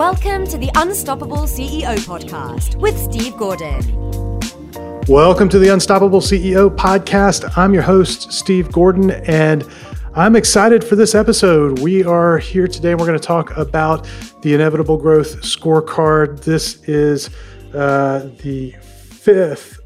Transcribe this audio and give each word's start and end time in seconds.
Welcome 0.00 0.46
to 0.46 0.56
the 0.56 0.70
Unstoppable 0.76 1.42
CEO 1.42 1.94
podcast 2.06 2.74
with 2.76 2.96
Steve 2.96 3.36
Gordon. 3.36 3.82
Welcome 5.06 5.50
to 5.50 5.58
the 5.58 5.68
Unstoppable 5.68 6.22
CEO 6.22 6.74
podcast. 6.74 7.58
I'm 7.58 7.74
your 7.74 7.82
host, 7.82 8.32
Steve 8.32 8.72
Gordon, 8.72 9.10
and 9.10 9.62
I'm 10.14 10.36
excited 10.36 10.82
for 10.82 10.96
this 10.96 11.14
episode. 11.14 11.80
We 11.80 12.02
are 12.02 12.38
here 12.38 12.66
today. 12.66 12.92
and 12.92 12.98
We're 12.98 13.08
going 13.08 13.18
to 13.18 13.26
talk 13.26 13.54
about 13.58 14.08
the 14.40 14.54
Inevitable 14.54 14.96
Growth 14.96 15.42
Scorecard. 15.42 16.44
This 16.44 16.82
is 16.88 17.28
uh, 17.74 18.30
the 18.40 18.70
fifth 18.80 19.80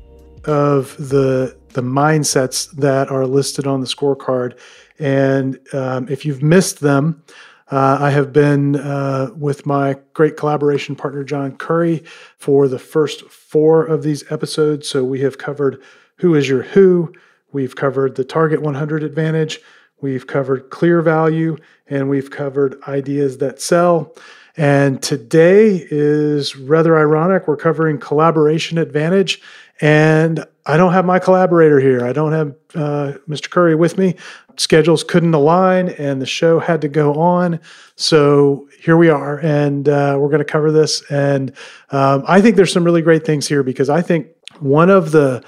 of 0.45 0.96
the 0.96 1.59
the 1.71 1.83
mindsets 1.83 2.71
that 2.77 3.11
are 3.11 3.27
listed 3.27 3.67
on 3.67 3.81
the 3.81 3.87
scorecard. 3.89 4.61
And 5.01 5.59
um, 5.73 6.09
if 6.09 6.25
you've 6.25 6.41
missed 6.41 6.79
them, 6.79 7.25
uh, 7.71 7.99
I 8.01 8.11
have 8.11 8.33
been 8.33 8.77
uh, 8.77 9.30
with 9.37 9.65
my 9.65 9.97
great 10.12 10.37
collaboration 10.37 10.97
partner, 10.97 11.25
John 11.25 11.57
Curry, 11.57 12.05
for 12.37 12.69
the 12.69 12.79
first 12.79 13.29
four 13.30 13.84
of 13.84 14.02
these 14.02 14.30
episodes. 14.30 14.88
So 14.88 15.02
we 15.02 15.21
have 15.21 15.38
covered 15.38 15.83
who 16.16 16.35
is 16.35 16.48
your 16.48 16.62
who, 16.62 17.12
we've 17.52 17.74
covered 17.74 18.16
the 18.16 18.24
Target 18.24 18.61
100 18.61 19.02
advantage, 19.02 19.61
we've 20.01 20.27
covered 20.27 20.71
clear 20.71 21.01
value, 21.01 21.57
and 21.88 22.11
we've 22.11 22.30
covered 22.30 22.80
ideas 22.87 23.38
that 23.38 23.61
sell. 23.61 24.15
And 24.57 25.02
today 25.02 25.87
is 25.91 26.57
rather 26.57 26.96
ironic. 26.96 27.49
We're 27.49 27.57
covering 27.57 27.99
collaboration 27.99 28.79
advantage. 28.79 29.41
And 29.80 30.46
I 30.66 30.77
don't 30.78 30.92
have 30.92 31.04
my 31.04 31.18
collaborator 31.18 31.78
here. 31.78 32.06
I 32.06 32.12
don't 32.12 32.32
have 32.32 32.48
uh, 32.74 33.18
Mr. 33.28 33.50
Curry 33.50 33.74
with 33.74 33.98
me. 33.98 34.16
Schedules 34.56 35.04
couldn't 35.04 35.34
align, 35.34 35.90
and 35.90 36.23
the 36.23 36.27
show 36.27 36.59
had 36.59 36.80
to 36.82 36.88
go 36.88 37.14
on. 37.14 37.60
So 37.96 38.68
here 38.80 38.96
we 38.96 39.10
are, 39.10 39.38
and 39.40 39.88
uh, 39.88 40.16
we're 40.18 40.28
going 40.28 40.38
to 40.38 40.45
cover 40.45 40.73
this. 40.73 41.02
And 41.10 41.52
um, 41.90 42.24
I 42.26 42.40
think 42.40 42.56
there's 42.56 42.73
some 42.73 42.84
really 42.84 43.02
great 43.02 43.26
things 43.26 43.46
here 43.46 43.62
because 43.62 43.90
I 43.90 44.01
think 44.01 44.29
one 44.60 44.90
of 44.90 45.12
the 45.12 45.45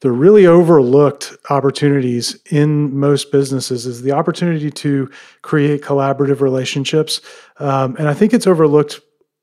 the 0.00 0.10
really 0.10 0.46
overlooked 0.46 1.32
opportunities 1.48 2.36
in 2.50 2.98
most 2.98 3.30
businesses 3.30 3.86
is 3.86 4.02
the 4.02 4.10
opportunity 4.10 4.68
to 4.68 5.08
create 5.42 5.80
collaborative 5.80 6.40
relationships. 6.40 7.20
Um, 7.58 7.94
and 7.96 8.08
I 8.08 8.14
think 8.14 8.34
it's 8.34 8.48
overlooked 8.48 9.00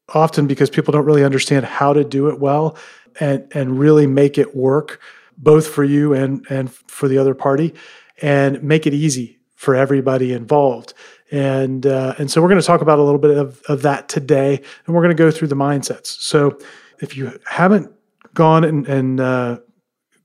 often 0.10 0.48
because 0.48 0.70
people 0.70 0.92
don't 0.92 1.06
really 1.06 1.24
understand 1.24 1.66
how 1.66 1.94
to 1.94 2.04
do 2.04 2.28
it 2.28 2.40
well 2.40 2.78
and 3.20 3.48
and 3.54 3.80
really 3.80 4.08
make 4.08 4.38
it 4.38 4.56
work 4.56 5.02
both 5.38 5.68
for 5.68 5.84
you 5.84 6.14
and 6.14 6.46
and 6.50 6.72
for 6.72 7.08
the 7.08 7.18
other 7.18 7.34
party 7.34 7.74
and 8.22 8.62
make 8.64 8.86
it 8.86 8.94
easy 8.94 9.40
for 9.56 9.76
everybody 9.76 10.32
involved. 10.34 10.94
And 11.32 11.86
uh, 11.86 12.16
and 12.18 12.32
so 12.32 12.42
we're 12.42 12.48
going 12.50 12.62
to 12.62 12.66
talk 12.66 12.82
about 12.82 13.00
a 13.00 13.04
little 13.04 13.20
bit 13.20 13.38
of, 13.38 13.62
of 13.68 13.82
that 13.84 14.10
today 14.10 14.62
and 14.86 14.96
we're 14.96 15.02
going 15.02 15.16
to 15.16 15.22
go 15.22 15.32
through 15.32 15.50
the 15.50 15.56
mindsets. 15.56 16.08
So 16.08 16.58
if 17.02 17.16
you 17.16 17.38
haven't 17.46 17.92
gone 18.34 18.64
and, 18.64 18.88
and 18.88 19.20
uh, 19.20 19.60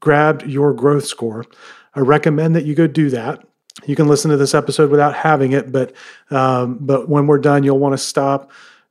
grabbed 0.01 0.47
your 0.47 0.73
growth 0.73 1.07
score 1.07 1.45
i 1.95 2.01
recommend 2.01 2.55
that 2.55 2.65
you 2.65 2.75
go 2.75 2.87
do 2.87 3.11
that. 3.11 3.43
You 3.87 3.97
can 3.97 4.07
listen 4.07 4.31
to 4.31 4.37
this 4.37 4.55
episode 4.55 4.91
without 4.91 5.15
having 5.15 5.53
it 5.53 5.73
but 5.73 5.93
um, 6.31 6.79
but 6.81 7.09
when 7.09 7.27
we're 7.27 7.39
done 7.39 7.65
you'll 7.65 7.79
want 7.79 7.95
to 7.95 7.99
stop 7.99 8.51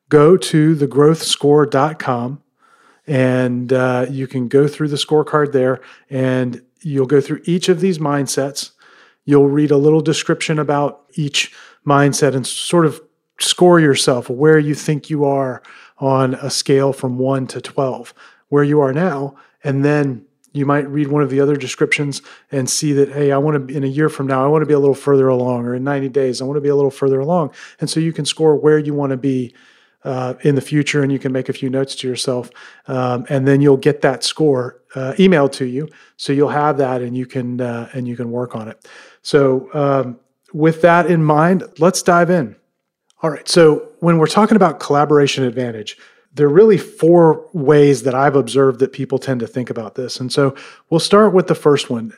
go 0.09 0.35
to 0.38 0.75
thegrowthscore.com 0.75 2.42
and 3.08 3.73
uh, 3.73 4.06
you 4.09 4.28
can 4.28 4.48
go 4.48 4.68
through 4.68 4.88
the 4.88 4.98
scorecard 4.98 5.52
there 5.52 5.82
and 6.09 6.62
you'll 6.82 7.06
go 7.06 7.22
through 7.22 7.42
each 7.46 7.70
of 7.70 7.80
these 7.80 8.00
mindsets. 8.00 8.72
You'll 9.26 9.50
read 9.50 9.72
a 9.72 9.78
little 9.78 10.02
description 10.02 10.59
about 10.59 11.04
each 11.14 11.54
mindset 11.86 12.36
and 12.36 12.46
sort 12.46 12.86
of 12.86 13.02
score 13.40 13.80
yourself 13.80 14.30
where 14.30 14.59
you 14.59 14.76
think 14.76 15.09
you 15.09 15.26
are 15.26 15.62
on 15.98 16.34
a 16.36 16.50
scale 16.50 16.94
from 16.94 17.18
1 17.18 17.48
to 17.48 17.62
12, 17.62 18.14
where 18.50 18.64
you 18.64 18.80
are 18.80 18.94
now. 18.94 19.36
And 19.63 19.84
then 19.84 20.25
you 20.52 20.66
might 20.66 20.88
read 20.88 21.08
one 21.08 21.24
of 21.24 21.30
the 21.30 21.40
other 21.40 21.56
descriptions 21.56 22.22
and 22.52 22.69
see 22.69 22.94
that, 22.94 23.09
hey, 23.09 23.31
I 23.31 23.38
want 23.38 23.68
to, 23.68 23.75
in 23.75 23.84
a 23.84 23.88
year 23.88 24.09
from 24.09 24.28
now, 24.28 24.44
I 24.44 24.47
want 24.47 24.62
to 24.62 24.66
be 24.68 24.74
a 24.74 24.80
little 24.80 24.96
further 24.96 25.28
along, 25.28 25.66
or 25.66 25.75
in 25.75 25.84
90 25.84 26.09
days, 26.09 26.42
I 26.42 26.46
want 26.46 26.58
to 26.58 26.62
be 26.62 26.69
a 26.69 26.75
little 26.75 26.92
further 26.92 27.19
along. 27.19 27.53
And 27.80 27.90
so 27.90 28.00
you 28.00 28.13
can 28.13 28.25
score 28.25 28.56
where 28.56 28.78
you 28.78 28.94
want 28.94 29.12
to 29.12 29.18
be 29.18 29.53
uh, 30.03 30.34
in 30.41 30.56
the 30.56 30.62
future, 30.62 31.02
and 31.02 31.12
you 31.12 31.19
can 31.19 31.31
make 31.31 31.50
a 31.50 31.53
few 31.53 31.69
notes 31.69 31.96
to 31.96 32.08
yourself, 32.08 32.50
um, 32.88 33.25
and 33.30 33.47
then 33.47 33.62
you'll 33.62 33.78
get 33.78 34.02
that 34.02 34.24
score 34.24 34.81
uh, 34.96 35.14
emailed 35.18 35.52
to 35.53 35.66
you. 35.66 35.88
So 36.18 36.34
you'll 36.34 36.50
have 36.50 36.78
that, 36.78 37.02
and 37.02 37.16
you 37.16 37.25
can 37.25 37.62
uh, 37.62 37.90
and 37.94 38.08
you 38.08 38.16
can 38.16 38.31
work 38.31 38.56
on 38.56 38.68
it. 38.68 38.88
So 39.22 39.69
um, 39.74 40.19
with 40.53 40.81
that 40.81 41.09
in 41.09 41.24
mind, 41.24 41.63
let's 41.80 42.02
dive 42.02 42.30
in. 42.30 42.56
All 43.22 43.30
right. 43.30 43.47
So 43.47 43.90
when 44.00 44.18
we're 44.18 44.28
talking 44.28 44.58
about 44.58 44.80
collaboration 44.80 45.46
advantage, 45.46 45.97
there 46.34 46.47
are 46.47 46.53
really 46.53 46.78
four 46.78 47.47
ways 47.53 48.03
that 48.03 48.13
I've 48.13 48.36
observed 48.36 48.80
that 48.80 48.92
people 48.92 49.19
tend 49.19 49.40
to 49.40 49.47
think 49.47 49.69
about 49.69 49.96
this, 49.96 50.19
and 50.19 50.31
so 50.31 50.56
we'll 50.90 51.00
start 51.00 51.34
with 51.34 51.47
the 51.47 51.56
first 51.56 51.90
one, 51.90 52.13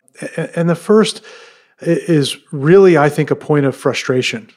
and 0.55 0.69
the 0.69 0.75
first 0.75 1.21
is 1.81 2.37
really, 2.53 2.97
I 2.97 3.09
think, 3.09 3.31
a 3.31 3.35
point 3.35 3.65
of 3.65 3.75
frustration 3.75 4.49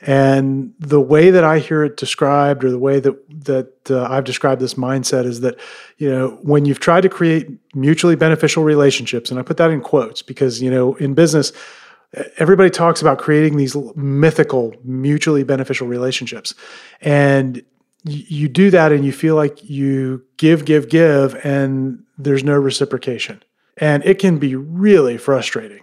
and 0.00 0.74
the 0.78 1.00
way 1.00 1.30
that 1.30 1.42
I 1.42 1.58
hear 1.58 1.82
it 1.82 1.96
described, 1.96 2.62
or 2.62 2.70
the 2.70 2.78
way 2.78 3.00
that 3.00 3.44
that 3.46 3.90
uh, 3.90 4.04
I've 4.04 4.24
described 4.24 4.60
this 4.60 4.74
mindset, 4.74 5.24
is 5.24 5.40
that 5.40 5.58
you 5.96 6.08
know 6.08 6.38
when 6.42 6.64
you've 6.64 6.78
tried 6.78 7.00
to 7.00 7.08
create 7.08 7.48
mutually 7.74 8.14
beneficial 8.14 8.62
relationships, 8.62 9.30
and 9.30 9.40
I 9.40 9.42
put 9.42 9.56
that 9.56 9.70
in 9.70 9.80
quotes 9.80 10.22
because 10.22 10.62
you 10.62 10.70
know 10.70 10.94
in 10.96 11.14
business, 11.14 11.52
everybody 12.36 12.70
talks 12.70 13.00
about 13.00 13.18
creating 13.18 13.56
these 13.56 13.76
mythical 13.96 14.72
mutually 14.84 15.42
beneficial 15.42 15.88
relationships, 15.88 16.54
and 17.00 17.62
you 18.04 18.48
do 18.48 18.70
that, 18.70 18.92
and 18.92 19.04
you 19.04 19.12
feel 19.12 19.34
like 19.34 19.68
you 19.68 20.22
give, 20.36 20.64
give, 20.64 20.88
give, 20.88 21.34
and 21.44 22.04
there's 22.16 22.44
no 22.44 22.56
reciprocation, 22.56 23.42
and 23.76 24.04
it 24.04 24.20
can 24.20 24.38
be 24.38 24.54
really 24.54 25.18
frustrating. 25.18 25.82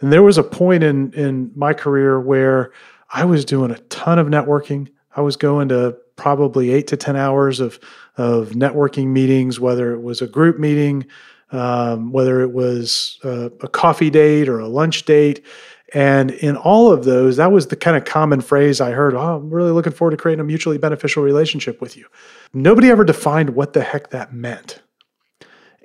And 0.00 0.12
there 0.12 0.22
was 0.22 0.38
a 0.38 0.42
point 0.42 0.82
in 0.82 1.12
in 1.12 1.52
my 1.54 1.74
career 1.74 2.18
where 2.18 2.72
I 3.10 3.24
was 3.24 3.44
doing 3.44 3.70
a 3.70 3.78
ton 3.78 4.18
of 4.18 4.26
networking. 4.26 4.88
I 5.16 5.20
was 5.20 5.36
going 5.36 5.68
to 5.70 5.96
probably 6.16 6.70
eight 6.72 6.86
to 6.88 6.96
10 6.96 7.16
hours 7.16 7.60
of, 7.60 7.78
of 8.16 8.50
networking 8.50 9.06
meetings, 9.08 9.58
whether 9.58 9.92
it 9.92 10.02
was 10.02 10.20
a 10.20 10.26
group 10.26 10.58
meeting, 10.58 11.06
um, 11.50 12.12
whether 12.12 12.40
it 12.42 12.52
was 12.52 13.18
a, 13.24 13.50
a 13.62 13.68
coffee 13.68 14.10
date 14.10 14.48
or 14.48 14.58
a 14.58 14.68
lunch 14.68 15.04
date. 15.04 15.44
And 15.94 16.32
in 16.32 16.56
all 16.56 16.92
of 16.92 17.04
those, 17.04 17.38
that 17.38 17.50
was 17.50 17.68
the 17.68 17.76
kind 17.76 17.96
of 17.96 18.04
common 18.04 18.42
phrase 18.42 18.80
I 18.80 18.90
heard 18.90 19.14
oh, 19.14 19.36
I'm 19.36 19.50
really 19.50 19.70
looking 19.70 19.92
forward 19.92 20.10
to 20.10 20.16
creating 20.18 20.40
a 20.40 20.44
mutually 20.44 20.76
beneficial 20.76 21.22
relationship 21.22 21.80
with 21.80 21.96
you. 21.96 22.06
Nobody 22.52 22.90
ever 22.90 23.04
defined 23.04 23.50
what 23.50 23.72
the 23.72 23.82
heck 23.82 24.10
that 24.10 24.34
meant. 24.34 24.82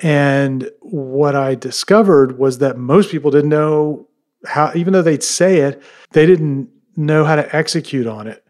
And 0.02 0.70
what 0.82 1.36
I 1.36 1.56
discovered 1.56 2.38
was 2.38 2.58
that 2.58 2.78
most 2.78 3.12
people 3.12 3.32
didn't 3.32 3.50
know 3.50 4.10
how, 4.46 4.72
even 4.76 4.92
though 4.92 5.02
they'd 5.02 5.24
say 5.24 5.60
it, 5.60 5.82
they 6.12 6.26
didn't 6.26 6.70
know 6.96 7.26
how 7.26 7.36
to 7.36 7.56
execute 7.56 8.08
on 8.08 8.28
it 8.28 8.46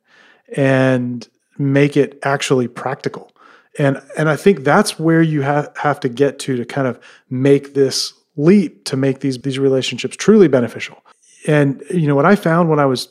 and 0.56 1.28
make 1.58 1.98
it 1.98 2.20
actually 2.24 2.68
practical. 2.68 3.32
And 3.80 4.02
and 4.18 4.30
I 4.30 4.36
think 4.36 4.64
that's 4.64 5.00
where 5.00 5.22
you 5.22 5.42
have 5.42 5.72
have 5.78 6.00
to 6.02 6.10
get 6.10 6.40
to 6.40 6.56
to 6.56 6.66
kind 6.66 6.88
of 6.88 7.00
make 7.30 7.74
this 7.74 8.14
leap 8.36 8.86
to 8.86 8.98
make 8.98 9.20
these 9.20 9.40
these 9.40 9.60
relationships 9.60 10.16
truly 10.16 10.48
beneficial. 10.48 11.04
And 11.48 11.84
you 11.90 12.08
know 12.08 12.16
what 12.16 12.26
I 12.26 12.36
found 12.36 12.70
when 12.70 12.80
I 12.80 12.86
was 12.86 13.10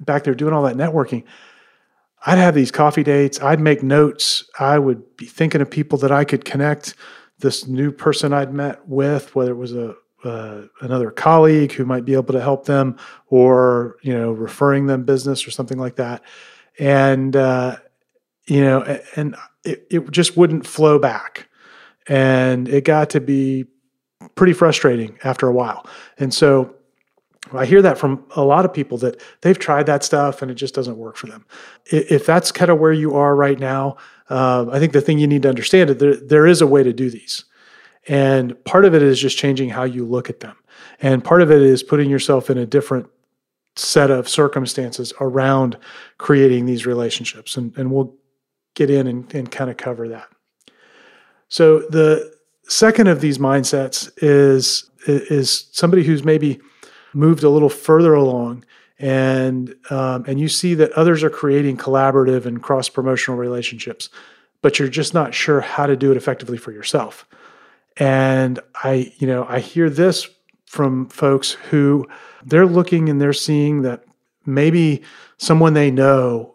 back 0.00 0.24
there 0.24 0.34
doing 0.34 0.54
all 0.54 0.62
that 0.62 0.76
networking, 0.76 1.24
I'd 2.24 2.38
have 2.38 2.54
these 2.54 2.70
coffee 2.70 3.02
dates, 3.02 3.40
I'd 3.40 3.60
make 3.60 3.82
notes, 3.82 4.44
I 4.58 4.78
would 4.78 5.16
be 5.16 5.26
thinking 5.26 5.60
of 5.60 5.70
people 5.70 5.98
that 5.98 6.12
I 6.12 6.24
could 6.24 6.44
connect 6.44 6.94
this 7.38 7.66
new 7.66 7.90
person 7.90 8.32
I'd 8.32 8.52
met 8.52 8.86
with, 8.86 9.34
whether 9.34 9.52
it 9.52 9.56
was 9.56 9.74
a 9.74 9.94
uh, 10.24 10.62
another 10.80 11.10
colleague 11.10 11.72
who 11.72 11.84
might 11.84 12.04
be 12.04 12.14
able 12.14 12.32
to 12.32 12.40
help 12.40 12.66
them 12.66 12.96
or 13.28 13.96
you 14.02 14.12
know 14.12 14.32
referring 14.32 14.86
them 14.86 15.04
business 15.04 15.46
or 15.46 15.50
something 15.50 15.78
like 15.78 15.96
that 15.96 16.22
and 16.78 17.36
uh, 17.36 17.76
you 18.46 18.60
know 18.60 18.82
and 19.16 19.36
it, 19.64 19.86
it 19.90 20.10
just 20.10 20.36
wouldn't 20.36 20.66
flow 20.66 20.98
back 20.98 21.48
and 22.06 22.68
it 22.68 22.84
got 22.84 23.10
to 23.10 23.20
be 23.20 23.64
pretty 24.34 24.52
frustrating 24.52 25.18
after 25.24 25.46
a 25.46 25.52
while 25.52 25.86
and 26.18 26.32
so 26.34 26.74
I 27.52 27.66
hear 27.66 27.82
that 27.82 27.98
from 27.98 28.24
a 28.36 28.44
lot 28.44 28.64
of 28.64 28.72
people 28.72 28.98
that 28.98 29.20
they've 29.40 29.58
tried 29.58 29.86
that 29.86 30.04
stuff 30.04 30.42
and 30.42 30.50
it 30.50 30.54
just 30.54 30.74
doesn't 30.74 30.96
work 30.96 31.16
for 31.16 31.26
them. 31.26 31.44
If 31.86 32.26
that's 32.26 32.52
kind 32.52 32.70
of 32.70 32.78
where 32.78 32.92
you 32.92 33.16
are 33.16 33.34
right 33.34 33.58
now, 33.58 33.96
uh, 34.28 34.66
I 34.70 34.78
think 34.78 34.92
the 34.92 35.00
thing 35.00 35.18
you 35.18 35.26
need 35.26 35.42
to 35.42 35.48
understand 35.48 35.90
is 35.90 35.96
there, 35.96 36.14
there 36.14 36.46
is 36.46 36.60
a 36.60 36.66
way 36.66 36.82
to 36.82 36.92
do 36.92 37.10
these. 37.10 37.44
And 38.10 38.62
part 38.64 38.84
of 38.84 38.92
it 38.92 39.02
is 39.02 39.20
just 39.20 39.38
changing 39.38 39.68
how 39.68 39.84
you 39.84 40.04
look 40.04 40.28
at 40.28 40.40
them. 40.40 40.56
And 41.00 41.22
part 41.22 41.42
of 41.42 41.52
it 41.52 41.62
is 41.62 41.84
putting 41.84 42.10
yourself 42.10 42.50
in 42.50 42.58
a 42.58 42.66
different 42.66 43.08
set 43.76 44.10
of 44.10 44.28
circumstances 44.28 45.12
around 45.20 45.78
creating 46.18 46.66
these 46.66 46.86
relationships. 46.86 47.56
And, 47.56 47.72
and 47.78 47.92
we'll 47.92 48.12
get 48.74 48.90
in 48.90 49.06
and, 49.06 49.32
and 49.32 49.48
kind 49.48 49.70
of 49.70 49.76
cover 49.76 50.08
that. 50.08 50.26
So 51.48 51.82
the 51.88 52.34
second 52.64 53.06
of 53.06 53.20
these 53.20 53.38
mindsets 53.38 54.10
is 54.16 54.90
is 55.06 55.68
somebody 55.70 56.02
who's 56.02 56.24
maybe 56.24 56.60
moved 57.14 57.44
a 57.44 57.48
little 57.48 57.70
further 57.70 58.12
along 58.12 58.64
and 58.98 59.74
um, 59.90 60.24
and 60.26 60.40
you 60.40 60.48
see 60.48 60.74
that 60.74 60.90
others 60.92 61.22
are 61.22 61.30
creating 61.30 61.76
collaborative 61.76 62.44
and 62.44 62.60
cross 62.60 62.88
promotional 62.88 63.38
relationships, 63.38 64.10
but 64.62 64.80
you're 64.80 64.88
just 64.88 65.14
not 65.14 65.32
sure 65.32 65.60
how 65.60 65.86
to 65.86 65.96
do 65.96 66.10
it 66.10 66.16
effectively 66.16 66.58
for 66.58 66.72
yourself. 66.72 67.24
And 67.96 68.60
I, 68.82 69.12
you 69.18 69.26
know, 69.26 69.46
I 69.48 69.60
hear 69.60 69.90
this 69.90 70.28
from 70.66 71.08
folks 71.08 71.52
who 71.52 72.06
they're 72.44 72.66
looking 72.66 73.08
and 73.08 73.20
they're 73.20 73.32
seeing 73.32 73.82
that 73.82 74.04
maybe 74.46 75.02
someone 75.36 75.74
they 75.74 75.90
know 75.90 76.54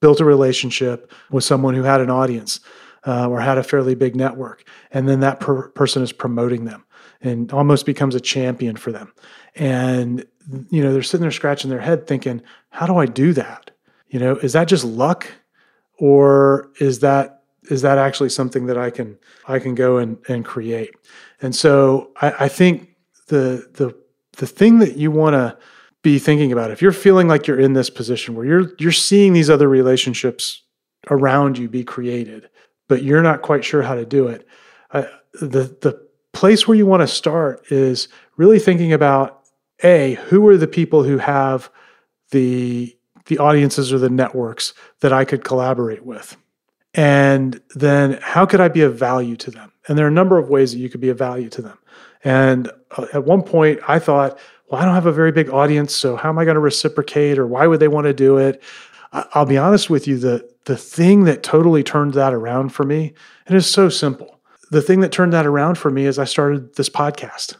built 0.00 0.20
a 0.20 0.24
relationship 0.24 1.10
with 1.30 1.44
someone 1.44 1.74
who 1.74 1.82
had 1.82 2.00
an 2.00 2.10
audience 2.10 2.60
uh, 3.06 3.28
or 3.28 3.40
had 3.40 3.58
a 3.58 3.62
fairly 3.62 3.94
big 3.94 4.14
network, 4.16 4.64
and 4.90 5.08
then 5.08 5.20
that 5.20 5.40
per- 5.40 5.68
person 5.70 6.02
is 6.02 6.12
promoting 6.12 6.64
them 6.64 6.84
and 7.20 7.52
almost 7.52 7.86
becomes 7.86 8.14
a 8.14 8.20
champion 8.20 8.76
for 8.76 8.92
them. 8.92 9.12
And 9.54 10.26
you 10.70 10.82
know, 10.82 10.92
they're 10.92 11.02
sitting 11.02 11.22
there 11.22 11.30
scratching 11.30 11.70
their 11.70 11.80
head 11.80 12.06
thinking, 12.06 12.42
how 12.70 12.86
do 12.86 12.96
I 12.96 13.06
do 13.06 13.32
that? 13.32 13.70
You 14.08 14.20
know, 14.20 14.36
is 14.36 14.52
that 14.52 14.68
just 14.68 14.84
luck 14.84 15.26
or 15.98 16.70
is 16.80 17.00
that 17.00 17.33
is 17.70 17.82
that 17.82 17.98
actually 17.98 18.28
something 18.28 18.66
that 18.66 18.78
I 18.78 18.90
can 18.90 19.18
I 19.46 19.58
can 19.58 19.74
go 19.74 19.98
and, 19.98 20.18
and 20.28 20.44
create? 20.44 20.94
And 21.40 21.54
so 21.54 22.10
I, 22.20 22.34
I 22.40 22.48
think 22.48 22.94
the 23.28 23.68
the 23.74 23.94
the 24.36 24.46
thing 24.46 24.78
that 24.80 24.96
you 24.96 25.10
want 25.10 25.34
to 25.34 25.56
be 26.02 26.18
thinking 26.18 26.52
about 26.52 26.70
if 26.70 26.82
you're 26.82 26.92
feeling 26.92 27.28
like 27.28 27.46
you're 27.46 27.58
in 27.58 27.72
this 27.72 27.90
position 27.90 28.34
where 28.34 28.44
you're 28.44 28.72
you're 28.78 28.92
seeing 28.92 29.32
these 29.32 29.48
other 29.48 29.68
relationships 29.68 30.62
around 31.10 31.58
you 31.58 31.68
be 31.68 31.84
created, 31.84 32.48
but 32.88 33.02
you're 33.02 33.22
not 33.22 33.42
quite 33.42 33.64
sure 33.64 33.82
how 33.82 33.94
to 33.94 34.04
do 34.04 34.28
it. 34.28 34.46
Uh, 34.90 35.04
the 35.34 35.76
the 35.80 36.04
place 36.32 36.66
where 36.66 36.76
you 36.76 36.86
want 36.86 37.00
to 37.00 37.06
start 37.06 37.70
is 37.70 38.08
really 38.36 38.58
thinking 38.58 38.92
about 38.92 39.44
a 39.82 40.14
who 40.26 40.46
are 40.48 40.56
the 40.56 40.66
people 40.66 41.02
who 41.02 41.18
have 41.18 41.70
the 42.30 42.96
the 43.26 43.38
audiences 43.38 43.92
or 43.92 43.98
the 43.98 44.10
networks 44.10 44.74
that 45.00 45.12
I 45.12 45.24
could 45.24 45.44
collaborate 45.44 46.04
with 46.04 46.36
and 46.94 47.60
then 47.74 48.18
how 48.22 48.46
could 48.46 48.60
I 48.60 48.68
be 48.68 48.82
of 48.82 48.96
value 48.96 49.36
to 49.36 49.50
them? 49.50 49.72
And 49.88 49.98
there 49.98 50.06
are 50.06 50.08
a 50.08 50.12
number 50.12 50.38
of 50.38 50.48
ways 50.48 50.72
that 50.72 50.78
you 50.78 50.88
could 50.88 51.00
be 51.00 51.10
of 51.10 51.18
value 51.18 51.48
to 51.50 51.62
them. 51.62 51.78
And 52.22 52.70
uh, 52.96 53.06
at 53.12 53.24
one 53.24 53.42
point 53.42 53.80
I 53.86 53.98
thought 53.98 54.38
well 54.68 54.80
I 54.80 54.84
don't 54.84 54.94
have 54.94 55.06
a 55.06 55.12
very 55.12 55.32
big 55.32 55.50
audience 55.50 55.94
so 55.94 56.16
how 56.16 56.28
am 56.28 56.38
I 56.38 56.44
going 56.44 56.54
to 56.54 56.60
reciprocate 56.60 57.38
or 57.38 57.46
why 57.46 57.66
would 57.66 57.80
they 57.80 57.88
want 57.88 58.06
to 58.06 58.14
do 58.14 58.38
it? 58.38 58.62
I'll 59.12 59.46
be 59.46 59.58
honest 59.58 59.90
with 59.90 60.08
you 60.08 60.18
the 60.18 60.48
the 60.64 60.76
thing 60.76 61.24
that 61.24 61.42
totally 61.42 61.82
turned 61.82 62.14
that 62.14 62.32
around 62.32 62.70
for 62.70 62.84
me 62.84 63.14
it's 63.46 63.66
so 63.66 63.88
simple. 63.88 64.40
The 64.70 64.82
thing 64.82 65.00
that 65.00 65.12
turned 65.12 65.32
that 65.34 65.46
around 65.46 65.76
for 65.76 65.90
me 65.90 66.06
is 66.06 66.18
I 66.18 66.24
started 66.24 66.74
this 66.76 66.88
podcast. 66.88 67.56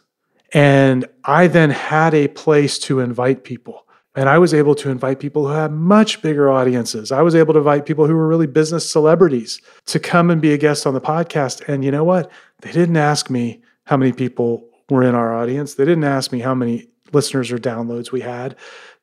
And 0.52 1.06
I 1.24 1.48
then 1.48 1.70
had 1.70 2.14
a 2.14 2.28
place 2.28 2.78
to 2.80 3.00
invite 3.00 3.44
people. 3.44 3.86
And 4.16 4.28
I 4.28 4.38
was 4.38 4.54
able 4.54 4.74
to 4.76 4.90
invite 4.90 5.18
people 5.18 5.46
who 5.46 5.54
had 5.54 5.72
much 5.72 6.22
bigger 6.22 6.50
audiences. 6.50 7.10
I 7.10 7.22
was 7.22 7.34
able 7.34 7.52
to 7.54 7.58
invite 7.58 7.84
people 7.84 8.06
who 8.06 8.14
were 8.14 8.28
really 8.28 8.46
business 8.46 8.88
celebrities 8.88 9.60
to 9.86 9.98
come 9.98 10.30
and 10.30 10.40
be 10.40 10.52
a 10.52 10.58
guest 10.58 10.86
on 10.86 10.94
the 10.94 11.00
podcast. 11.00 11.68
And 11.68 11.84
you 11.84 11.90
know 11.90 12.04
what? 12.04 12.30
They 12.60 12.70
didn't 12.70 12.96
ask 12.96 13.28
me 13.28 13.62
how 13.86 13.96
many 13.96 14.12
people 14.12 14.68
were 14.88 15.02
in 15.02 15.14
our 15.14 15.34
audience. 15.34 15.74
They 15.74 15.84
didn't 15.84 16.04
ask 16.04 16.30
me 16.30 16.40
how 16.40 16.54
many 16.54 16.88
listeners 17.12 17.50
or 17.50 17.58
downloads 17.58 18.12
we 18.12 18.20
had. 18.20 18.56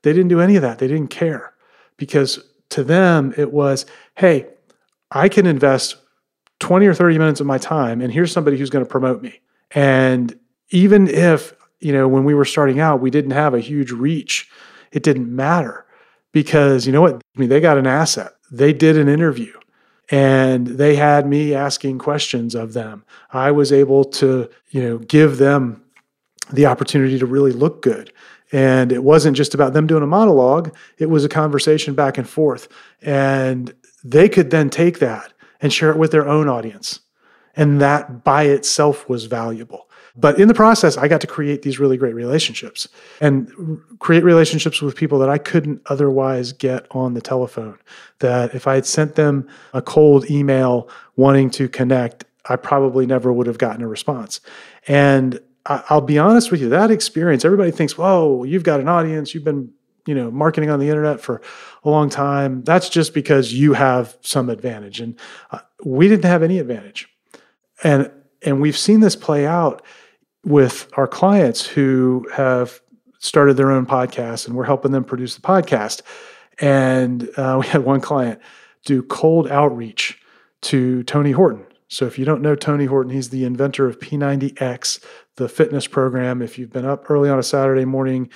They 0.04 0.14
didn't 0.14 0.30
do 0.30 0.40
any 0.40 0.56
of 0.56 0.62
that. 0.62 0.80
They 0.80 0.88
didn't 0.88 1.10
care 1.10 1.54
because 1.98 2.40
to 2.70 2.84
them, 2.84 3.34
it 3.38 3.52
was, 3.52 3.86
hey, 4.16 4.48
I 5.12 5.30
can 5.30 5.46
invest 5.46 5.98
20 6.60 6.88
or 6.88 6.94
30 6.94 7.18
minutes 7.18 7.40
of 7.40 7.48
my 7.48 7.58
time, 7.58 8.02
and 8.02 8.14
here's 8.14 8.32
somebody 8.32 8.58
who's 8.58 8.70
going 8.70 8.86
to 8.86 8.90
promote 8.90 9.22
me. 9.22 9.42
And 9.72 10.38
even 10.70 11.08
if, 11.08 11.54
you 11.80 11.92
know, 11.92 12.08
when 12.08 12.24
we 12.24 12.34
were 12.34 12.46
starting 12.46 12.80
out, 12.80 13.02
we 13.02 13.10
didn't 13.10 13.32
have 13.32 13.54
a 13.54 13.60
huge 13.60 13.92
reach, 13.92 14.50
it 14.92 15.04
didn't 15.04 15.34
matter 15.34 15.86
because, 16.32 16.86
you 16.86 16.94
know 16.94 17.02
what? 17.02 17.16
I 17.16 17.40
mean, 17.40 17.50
they 17.50 17.60
got 17.60 17.78
an 17.78 17.88
asset. 17.88 18.34
They 18.52 18.74
did 18.74 18.98
an 18.98 19.08
interview 19.08 19.54
and 20.10 20.68
they 20.68 20.96
had 20.96 21.26
me 21.26 21.54
asking 21.56 22.00
questions 22.00 22.54
of 22.54 22.74
them. 22.74 23.06
I 23.32 23.52
was 23.52 23.72
able 23.72 24.04
to, 24.06 24.50
you 24.70 24.82
know, 24.82 24.98
give 24.98 25.38
them 25.38 25.84
the 26.52 26.66
opportunity 26.66 27.18
to 27.18 27.26
really 27.26 27.54
look 27.54 27.82
good. 27.82 28.12
And 28.52 28.92
it 28.92 29.04
wasn't 29.04 29.38
just 29.38 29.54
about 29.54 29.72
them 29.72 29.88
doing 29.88 30.04
a 30.04 30.08
monologue, 30.08 30.76
it 30.98 31.10
was 31.10 31.24
a 31.24 31.30
conversation 31.30 31.96
back 31.96 32.18
and 32.18 32.28
forth. 32.28 32.68
And 33.02 33.74
they 34.04 34.28
could 34.28 34.50
then 34.50 34.70
take 34.70 35.00
that 35.00 35.32
and 35.62 35.72
share 35.72 35.92
it 35.92 35.98
with 35.98 36.12
their 36.12 36.28
own 36.28 36.50
audience. 36.50 37.00
And 37.56 37.80
that 37.80 38.24
by 38.24 38.44
itself 38.44 39.08
was 39.08 39.26
valuable. 39.26 39.90
But 40.16 40.40
in 40.40 40.48
the 40.48 40.54
process, 40.54 40.98
I 40.98 41.08
got 41.08 41.22
to 41.22 41.28
create 41.28 41.62
these 41.62 41.80
really 41.80 41.98
great 41.98 42.16
relationships 42.16 42.88
and 43.22 43.80
create 44.00 44.24
relationships 44.24 44.82
with 44.82 44.96
people 44.96 45.20
that 45.20 45.30
I 45.30 45.38
couldn't 45.38 45.82
otherwise 45.88 46.52
get 46.52 46.86
on 46.92 47.14
the 47.14 47.22
telephone. 47.22 47.78
That 48.20 48.54
if 48.54 48.68
I 48.68 48.76
had 48.76 48.86
sent 48.86 49.16
them 49.16 49.48
a 49.74 49.82
cold 49.82 50.30
email 50.30 50.90
wanting 51.16 51.50
to 51.52 51.70
connect, 51.70 52.26
I 52.50 52.56
probably 52.56 53.06
never 53.06 53.32
would 53.32 53.48
have 53.48 53.58
gotten 53.58 53.82
a 53.82 53.88
response. 53.88 54.42
And 54.88 55.40
I'll 55.66 56.02
be 56.02 56.18
honest 56.18 56.52
with 56.52 56.60
you, 56.60 56.70
that 56.70 56.90
experience, 56.92 57.46
everybody 57.46 57.72
thinks, 57.72 57.98
whoa, 57.98 58.44
you've 58.44 58.64
got 58.64 58.80
an 58.80 58.90
audience, 58.90 59.34
you've 59.34 59.44
been 59.44 59.72
you 60.08 60.16
know 60.16 60.32
marketing 60.32 60.72
on 60.72 60.80
the 60.80 60.90
internet 60.90 61.22
for 61.22 61.42
a 61.84 61.90
long 61.90 62.10
time 62.10 62.64
that's 62.64 62.90
just 62.90 63.14
because 63.14 63.54
you 63.54 63.74
have 63.74 64.18
some 64.22 64.50
advantage 64.50 65.00
and 65.00 65.16
uh, 65.52 65.60
we 65.86 66.08
didn't 66.08 66.26
have 66.26 66.42
any 66.42 66.58
advantage 66.58 67.08
and 67.84 68.10
and 68.42 68.62
we've 68.62 68.78
seen 68.78 69.02
this 69.02 69.16
play 69.16 69.46
out 69.46 69.84
with 70.44 70.90
our 70.98 71.08
clients 71.08 71.66
who 71.66 72.28
have 72.34 72.82
started 73.20 73.56
their 73.56 73.72
own 73.72 73.86
podcast 73.86 74.48
and 74.48 74.56
we're 74.56 74.66
helping 74.66 74.92
them 74.92 75.04
produce 75.04 75.36
the 75.36 75.42
podcast. 75.42 76.02
And 76.60 77.30
uh, 77.38 77.58
we 77.62 77.68
had 77.68 77.84
one 77.84 78.02
client 78.02 78.40
do 78.86 79.04
cold 79.04 79.48
outreach 79.50 80.20
to 80.62 81.04
Tony 81.04 81.32
Horton. 81.32 81.66
So 81.88 82.06
if 82.06 82.18
you 82.18 82.26
don't 82.26 82.42
know 82.42 82.56
Tony 82.56 82.86
Horton, 82.86 83.12
he's 83.12 83.30
the 83.30 83.44
inventor 83.44 83.86
of 83.86 84.00
P90X, 84.00 85.04
the 85.36 85.50
fitness 85.50 85.88
program. 85.88 86.42
If 86.42 86.58
you've 86.58 86.72
been 86.72 86.86
up 86.86 87.10
early 87.10 87.30
on 87.30 87.38
a 87.38 87.44
Saturday 87.44 87.86
morning 87.86 88.30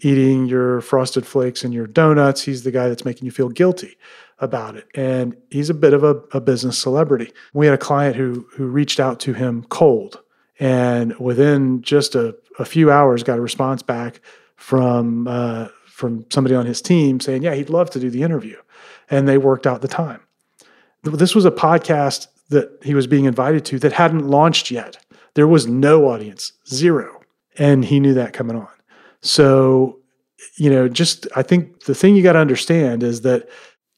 eating 0.00 0.44
your 0.46 0.82
frosted 0.82 1.24
flakes 1.24 1.64
and 1.64 1.72
your 1.72 1.86
donuts, 1.86 2.42
he's 2.42 2.64
the 2.64 2.70
guy 2.70 2.88
that's 2.88 3.04
making 3.04 3.24
you 3.24 3.30
feel 3.30 3.48
guilty 3.48 3.96
about 4.38 4.76
it. 4.76 4.86
And 4.94 5.36
he's 5.50 5.70
a 5.70 5.74
bit 5.74 5.94
of 5.94 6.04
a, 6.04 6.16
a 6.32 6.40
business 6.40 6.78
celebrity. 6.78 7.32
We 7.54 7.66
had 7.66 7.74
a 7.74 7.78
client 7.78 8.16
who 8.16 8.46
who 8.52 8.66
reached 8.66 9.00
out 9.00 9.20
to 9.20 9.32
him 9.32 9.64
cold 9.70 10.20
and 10.58 11.16
within 11.18 11.82
just 11.82 12.14
a, 12.14 12.36
a 12.58 12.64
few 12.64 12.90
hours 12.90 13.22
got 13.22 13.38
a 13.38 13.42
response 13.42 13.82
back 13.82 14.20
from 14.56 15.28
uh, 15.28 15.68
from 15.86 16.26
somebody 16.30 16.54
on 16.54 16.66
his 16.66 16.80
team 16.80 17.20
saying, 17.20 17.42
"Yeah, 17.42 17.54
he'd 17.54 17.70
love 17.70 17.90
to 17.90 18.00
do 18.00 18.10
the 18.10 18.22
interview," 18.22 18.56
and 19.10 19.28
they 19.28 19.38
worked 19.38 19.66
out 19.66 19.82
the 19.82 19.88
time. 19.88 20.20
This 21.02 21.34
was 21.34 21.44
a 21.44 21.50
podcast 21.50 22.28
that 22.48 22.78
he 22.82 22.94
was 22.94 23.06
being 23.06 23.24
invited 23.24 23.64
to 23.66 23.78
that 23.80 23.92
hadn't 23.92 24.26
launched 24.26 24.70
yet. 24.70 24.98
There 25.34 25.46
was 25.46 25.66
no 25.66 26.08
audience, 26.08 26.52
zero, 26.68 27.20
and 27.58 27.84
he 27.84 28.00
knew 28.00 28.14
that 28.14 28.32
coming 28.32 28.56
on. 28.56 28.68
So, 29.20 29.98
you 30.56 30.70
know, 30.70 30.88
just 30.88 31.26
I 31.36 31.42
think 31.42 31.84
the 31.84 31.94
thing 31.94 32.16
you 32.16 32.22
got 32.22 32.32
to 32.32 32.38
understand 32.38 33.02
is 33.02 33.22
that 33.22 33.48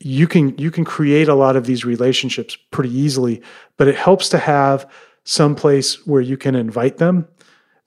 you 0.00 0.26
can 0.26 0.56
you 0.58 0.70
can 0.70 0.84
create 0.84 1.28
a 1.28 1.34
lot 1.34 1.56
of 1.56 1.66
these 1.66 1.84
relationships 1.84 2.56
pretty 2.70 2.96
easily, 2.96 3.42
but 3.76 3.88
it 3.88 3.96
helps 3.96 4.28
to 4.30 4.38
have 4.38 4.90
someplace 5.28 6.06
where 6.06 6.22
you 6.22 6.38
can 6.38 6.54
invite 6.54 6.96
them 6.96 7.28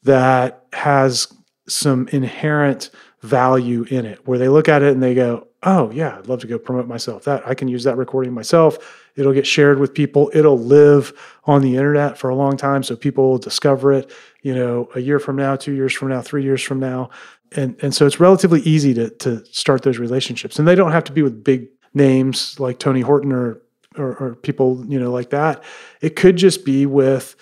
that 0.04 0.64
has 0.74 1.28
some 1.68 2.08
inherent 2.10 2.92
value 3.24 3.84
in 3.90 4.06
it, 4.06 4.28
where 4.28 4.38
they 4.38 4.48
look 4.48 4.70
at 4.70 4.84
it 4.84 4.94
and 4.94 5.02
they 5.02 5.16
go, 5.16 5.48
"Oh 5.64 5.90
yeah, 5.90 6.20
I'd 6.20 6.28
love 6.28 6.42
to 6.42 6.48
go 6.48 6.60
promote 6.60 6.88
myself. 6.88 7.24
That 7.24 7.42
I 7.48 7.56
can 7.56 7.68
use 7.68 7.84
that 7.86 7.98
recording 7.98 8.32
myself. 8.32 8.78
It'll 9.16 9.34
get 9.34 9.48
shared 9.48 9.80
with 9.80 9.92
people. 9.92 10.30
It'll 10.36 10.58
live 10.60 11.14
on 11.46 11.64
the 11.64 11.78
internet 11.78 12.16
for 12.16 12.30
a 12.30 12.36
long 12.36 12.58
time, 12.58 12.84
so 12.84 12.96
people 12.96 13.32
will 13.32 13.40
discover 13.40 13.92
it. 13.92 14.12
You 14.44 14.54
know, 14.54 14.90
a 14.94 15.00
year 15.00 15.18
from 15.18 15.36
now, 15.36 15.56
two 15.56 15.74
years 15.74 15.94
from 15.94 16.10
now, 16.10 16.22
three 16.22 16.44
years 16.44 16.62
from 16.62 16.80
now." 16.80 17.10
And, 17.54 17.76
and 17.82 17.94
so 17.94 18.06
it's 18.06 18.20
relatively 18.20 18.62
easy 18.62 18.94
to, 18.94 19.10
to 19.10 19.44
start 19.48 19.82
those 19.82 19.98
relationships. 19.98 20.60
And 20.60 20.68
they 20.68 20.76
don't 20.76 20.94
have 20.94 21.04
to 21.06 21.12
be 21.12 21.24
with 21.24 21.44
big 21.44 21.68
names 21.94 22.60
like 22.60 22.80
Tony 22.80 23.02
Horton 23.02 23.34
or 23.34 23.62
or, 23.98 24.16
or 24.18 24.36
people 24.36 24.84
you 24.88 25.00
know 25.00 25.12
like 25.12 25.30
that. 25.32 25.64
It 26.02 26.16
could 26.16 26.38
just 26.38 26.66
be 26.66 26.86
with 26.86 27.36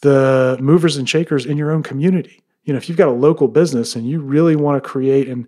the 0.00 0.56
movers 0.60 0.96
and 0.96 1.08
shakers 1.08 1.46
in 1.46 1.56
your 1.56 1.70
own 1.70 1.82
community. 1.82 2.42
You 2.64 2.72
know, 2.72 2.76
if 2.76 2.88
you've 2.88 2.98
got 2.98 3.08
a 3.08 3.12
local 3.12 3.48
business 3.48 3.96
and 3.96 4.08
you 4.08 4.20
really 4.20 4.56
want 4.56 4.82
to 4.82 4.88
create 4.88 5.28
and 5.28 5.46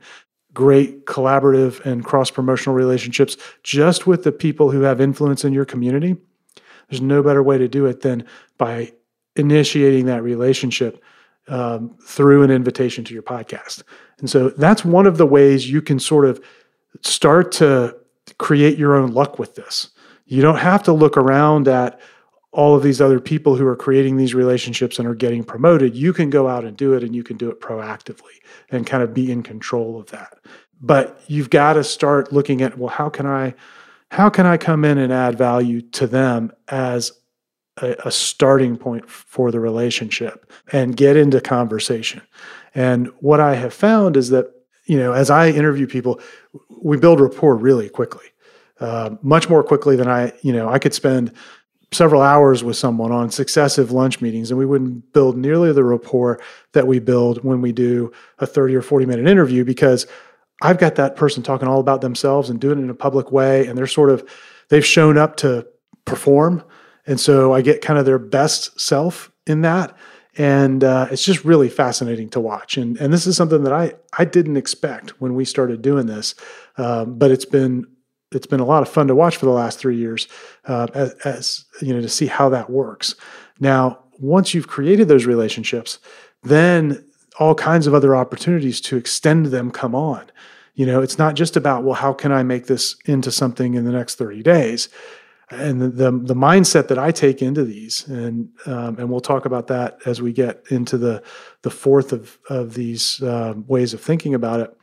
great 0.54 1.06
collaborative 1.06 1.84
and 1.86 2.04
cross 2.04 2.30
promotional 2.30 2.74
relationships 2.74 3.36
just 3.62 4.06
with 4.06 4.24
the 4.24 4.32
people 4.32 4.70
who 4.70 4.82
have 4.82 5.00
influence 5.00 5.44
in 5.44 5.52
your 5.52 5.64
community, 5.64 6.16
there's 6.88 7.00
no 7.00 7.22
better 7.22 7.42
way 7.42 7.56
to 7.56 7.68
do 7.68 7.86
it 7.86 8.02
than 8.02 8.24
by 8.58 8.92
initiating 9.36 10.06
that 10.06 10.22
relationship 10.22 11.02
um, 11.48 11.96
through 12.04 12.42
an 12.42 12.50
invitation 12.50 13.04
to 13.04 13.14
your 13.14 13.22
podcast. 13.22 13.82
And 14.18 14.28
so 14.28 14.50
that's 14.50 14.84
one 14.84 15.06
of 15.06 15.16
the 15.16 15.26
ways 15.26 15.70
you 15.70 15.82
can 15.82 15.98
sort 15.98 16.26
of 16.26 16.40
start 17.00 17.50
to 17.52 17.96
create 18.38 18.78
your 18.78 18.94
own 18.94 19.12
luck 19.12 19.38
with 19.38 19.54
this. 19.54 19.90
You 20.24 20.42
don't 20.42 20.58
have 20.58 20.82
to 20.84 20.92
look 20.92 21.16
around 21.16 21.68
at 21.68 22.00
all 22.52 22.76
of 22.76 22.82
these 22.82 23.00
other 23.00 23.18
people 23.20 23.56
who 23.56 23.66
are 23.66 23.76
creating 23.76 24.16
these 24.16 24.34
relationships 24.34 24.98
and 24.98 25.08
are 25.08 25.14
getting 25.14 25.42
promoted. 25.42 25.96
You 25.96 26.12
can 26.12 26.28
go 26.30 26.48
out 26.48 26.64
and 26.64 26.76
do 26.76 26.92
it 26.94 27.02
and 27.02 27.16
you 27.16 27.22
can 27.24 27.36
do 27.38 27.48
it 27.48 27.60
proactively 27.60 28.36
and 28.70 28.86
kind 28.86 29.02
of 29.02 29.14
be 29.14 29.32
in 29.32 29.42
control 29.42 29.98
of 29.98 30.10
that. 30.10 30.38
but 30.80 31.20
you've 31.28 31.48
got 31.50 31.74
to 31.74 31.84
start 31.84 32.32
looking 32.32 32.60
at 32.60 32.76
well 32.76 32.88
how 32.88 33.08
can 33.08 33.24
i 33.26 33.54
how 34.10 34.28
can 34.28 34.46
i 34.46 34.56
come 34.56 34.84
in 34.84 34.98
and 34.98 35.12
add 35.12 35.38
value 35.38 35.80
to 35.80 36.06
them 36.06 36.52
as 36.68 37.12
a, 37.80 37.94
a 38.04 38.10
starting 38.10 38.76
point 38.76 39.08
for 39.08 39.50
the 39.50 39.60
relationship 39.60 40.50
and 40.72 40.96
get 40.96 41.16
into 41.16 41.40
conversation 41.40 42.20
and 42.74 43.06
what 43.20 43.40
i 43.40 43.54
have 43.54 43.72
found 43.72 44.16
is 44.16 44.30
that 44.30 44.46
you 44.86 44.98
know 44.98 45.12
as 45.12 45.30
i 45.30 45.48
interview 45.48 45.86
people 45.86 46.20
we 46.82 46.96
build 46.96 47.20
rapport 47.20 47.54
really 47.56 47.88
quickly 47.88 48.26
uh, 48.82 49.10
much 49.22 49.48
more 49.48 49.62
quickly 49.62 49.96
than 49.96 50.08
i 50.08 50.32
you 50.42 50.52
know 50.52 50.68
i 50.68 50.78
could 50.78 50.92
spend 50.92 51.32
several 51.92 52.22
hours 52.22 52.64
with 52.64 52.76
someone 52.76 53.12
on 53.12 53.30
successive 53.30 53.92
lunch 53.92 54.20
meetings 54.20 54.50
and 54.50 54.58
we 54.58 54.66
wouldn't 54.66 55.12
build 55.12 55.36
nearly 55.36 55.72
the 55.72 55.84
rapport 55.84 56.40
that 56.72 56.86
we 56.86 56.98
build 56.98 57.44
when 57.44 57.60
we 57.60 57.70
do 57.70 58.10
a 58.38 58.46
30 58.46 58.74
or 58.74 58.82
40 58.82 59.06
minute 59.06 59.28
interview 59.28 59.64
because 59.64 60.06
I've 60.62 60.78
got 60.78 60.94
that 60.94 61.16
person 61.16 61.42
talking 61.42 61.68
all 61.68 61.80
about 61.80 62.00
themselves 62.00 62.48
and 62.48 62.60
doing 62.60 62.78
it 62.78 62.82
in 62.82 62.90
a 62.90 62.94
public 62.94 63.30
way 63.30 63.66
and 63.66 63.76
they're 63.76 63.86
sort 63.86 64.10
of 64.10 64.28
they've 64.68 64.84
shown 64.84 65.18
up 65.18 65.36
to 65.38 65.66
perform 66.04 66.64
and 67.06 67.20
so 67.20 67.52
I 67.52 67.60
get 67.60 67.82
kind 67.82 67.98
of 67.98 68.06
their 68.06 68.18
best 68.18 68.80
self 68.80 69.30
in 69.46 69.60
that 69.62 69.94
and 70.38 70.82
uh, 70.82 71.08
it's 71.10 71.24
just 71.24 71.44
really 71.44 71.68
fascinating 71.68 72.30
to 72.30 72.40
watch 72.40 72.78
and 72.78 72.96
and 72.96 73.12
this 73.12 73.26
is 73.26 73.36
something 73.36 73.64
that 73.64 73.72
I 73.72 73.94
I 74.16 74.24
didn't 74.24 74.56
expect 74.56 75.20
when 75.20 75.34
we 75.34 75.44
started 75.44 75.82
doing 75.82 76.06
this 76.06 76.34
um, 76.78 77.18
but 77.18 77.30
it's 77.30 77.44
been 77.44 77.86
it's 78.34 78.46
been 78.46 78.60
a 78.60 78.64
lot 78.64 78.82
of 78.82 78.88
fun 78.88 79.08
to 79.08 79.14
watch 79.14 79.36
for 79.36 79.46
the 79.46 79.52
last 79.52 79.78
three 79.78 79.96
years 79.96 80.28
uh, 80.66 80.86
as, 80.94 81.12
as, 81.24 81.64
you 81.80 81.94
know 81.94 82.00
to 82.00 82.08
see 82.08 82.26
how 82.26 82.48
that 82.48 82.70
works. 82.70 83.14
Now 83.60 83.98
once 84.18 84.54
you've 84.54 84.68
created 84.68 85.08
those 85.08 85.26
relationships 85.26 85.98
then 86.42 87.04
all 87.38 87.54
kinds 87.54 87.86
of 87.86 87.94
other 87.94 88.14
opportunities 88.14 88.80
to 88.82 88.96
extend 88.96 89.46
them 89.46 89.70
come 89.70 89.94
on. 89.94 90.30
You 90.74 90.86
know 90.86 91.02
it's 91.02 91.18
not 91.18 91.34
just 91.34 91.56
about 91.56 91.84
well 91.84 91.94
how 91.94 92.12
can 92.12 92.32
i 92.32 92.42
make 92.42 92.66
this 92.66 92.96
into 93.04 93.30
something 93.30 93.74
in 93.74 93.84
the 93.84 93.92
next 93.92 94.16
30 94.16 94.42
days? 94.42 94.88
And 95.50 95.82
the, 95.82 95.88
the, 95.88 96.10
the 96.10 96.34
mindset 96.34 96.88
that 96.88 96.98
i 96.98 97.10
take 97.10 97.42
into 97.42 97.64
these 97.64 98.06
and 98.08 98.48
um, 98.66 98.98
and 98.98 99.10
we'll 99.10 99.20
talk 99.20 99.44
about 99.44 99.66
that 99.66 99.98
as 100.06 100.22
we 100.22 100.32
get 100.32 100.64
into 100.70 100.96
the 100.96 101.22
the 101.62 101.70
fourth 101.70 102.12
of 102.12 102.38
of 102.48 102.74
these 102.74 103.22
uh, 103.22 103.54
ways 103.66 103.92
of 103.92 104.00
thinking 104.00 104.34
about 104.34 104.60
it. 104.60 104.76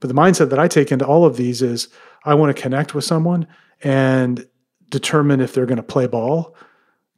But 0.00 0.08
the 0.08 0.14
mindset 0.14 0.50
that 0.50 0.58
i 0.58 0.66
take 0.66 0.90
into 0.90 1.06
all 1.06 1.24
of 1.24 1.36
these 1.36 1.62
is 1.62 1.88
I 2.24 2.34
want 2.34 2.54
to 2.54 2.62
connect 2.62 2.94
with 2.94 3.04
someone 3.04 3.46
and 3.82 4.46
determine 4.88 5.40
if 5.40 5.54
they're 5.54 5.66
going 5.66 5.76
to 5.76 5.82
play 5.82 6.06
ball. 6.06 6.54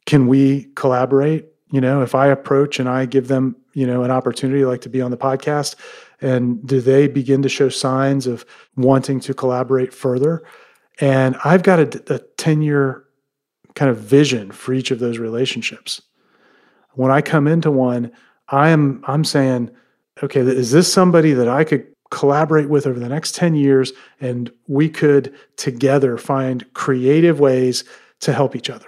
Can 0.07 0.27
we 0.27 0.65
collaborate? 0.75 1.47
You 1.71 1.81
know, 1.81 2.03
if 2.03 2.15
I 2.15 2.29
approach 2.29 2.79
and 2.79 2.89
I 2.89 3.07
give 3.07 3.29
them, 3.29 3.57
you 3.73 3.87
know, 3.87 4.05
an 4.05 4.11
opportunity 4.11 4.65
like 4.65 4.81
to 4.83 4.89
be 4.89 5.01
on 5.01 5.11
the 5.11 5.17
podcast, 5.17 5.75
and 6.21 6.65
do 6.67 6.81
they 6.81 7.09
begin 7.09 7.43
to 7.43 7.49
show 7.49 7.69
signs 7.69 8.27
of 8.27 8.47
wanting 8.77 9.21
to 9.21 9.35
collaborate 9.35 9.93
further? 9.93 10.45
And 11.01 11.37
I've 11.45 11.63
got 11.63 11.81
a, 11.81 12.15
a 12.15 12.19
10 12.19 12.63
year 12.63 13.05
kind 13.75 13.91
of 13.91 13.99
vision 13.99 14.53
for 14.53 14.73
each 14.73 14.91
of 14.91 15.01
those 15.01 15.19
relationships. 15.19 16.01
When 16.93 17.11
I 17.11 17.21
come 17.21 17.49
into 17.49 17.71
one, 17.71 18.13
I 18.49 18.71
am 18.71 19.03
I'm 19.07 19.25
saying, 19.25 19.71
okay, 20.23 20.41
is 20.41 20.71
this 20.71 20.93
somebody 20.93 21.33
that 21.33 21.49
I 21.49 21.65
could 21.65 21.87
collaborate 22.11 22.69
with 22.69 22.87
over 22.87 22.99
the 22.99 23.09
next 23.09 23.35
10 23.35 23.55
years, 23.55 23.93
and 24.21 24.53
we 24.67 24.89
could 24.89 25.35
together 25.57 26.17
find 26.17 26.73
creative 26.75 27.41
ways 27.41 27.85
to 28.21 28.33
help 28.33 28.55
each 28.55 28.71
other. 28.71 28.87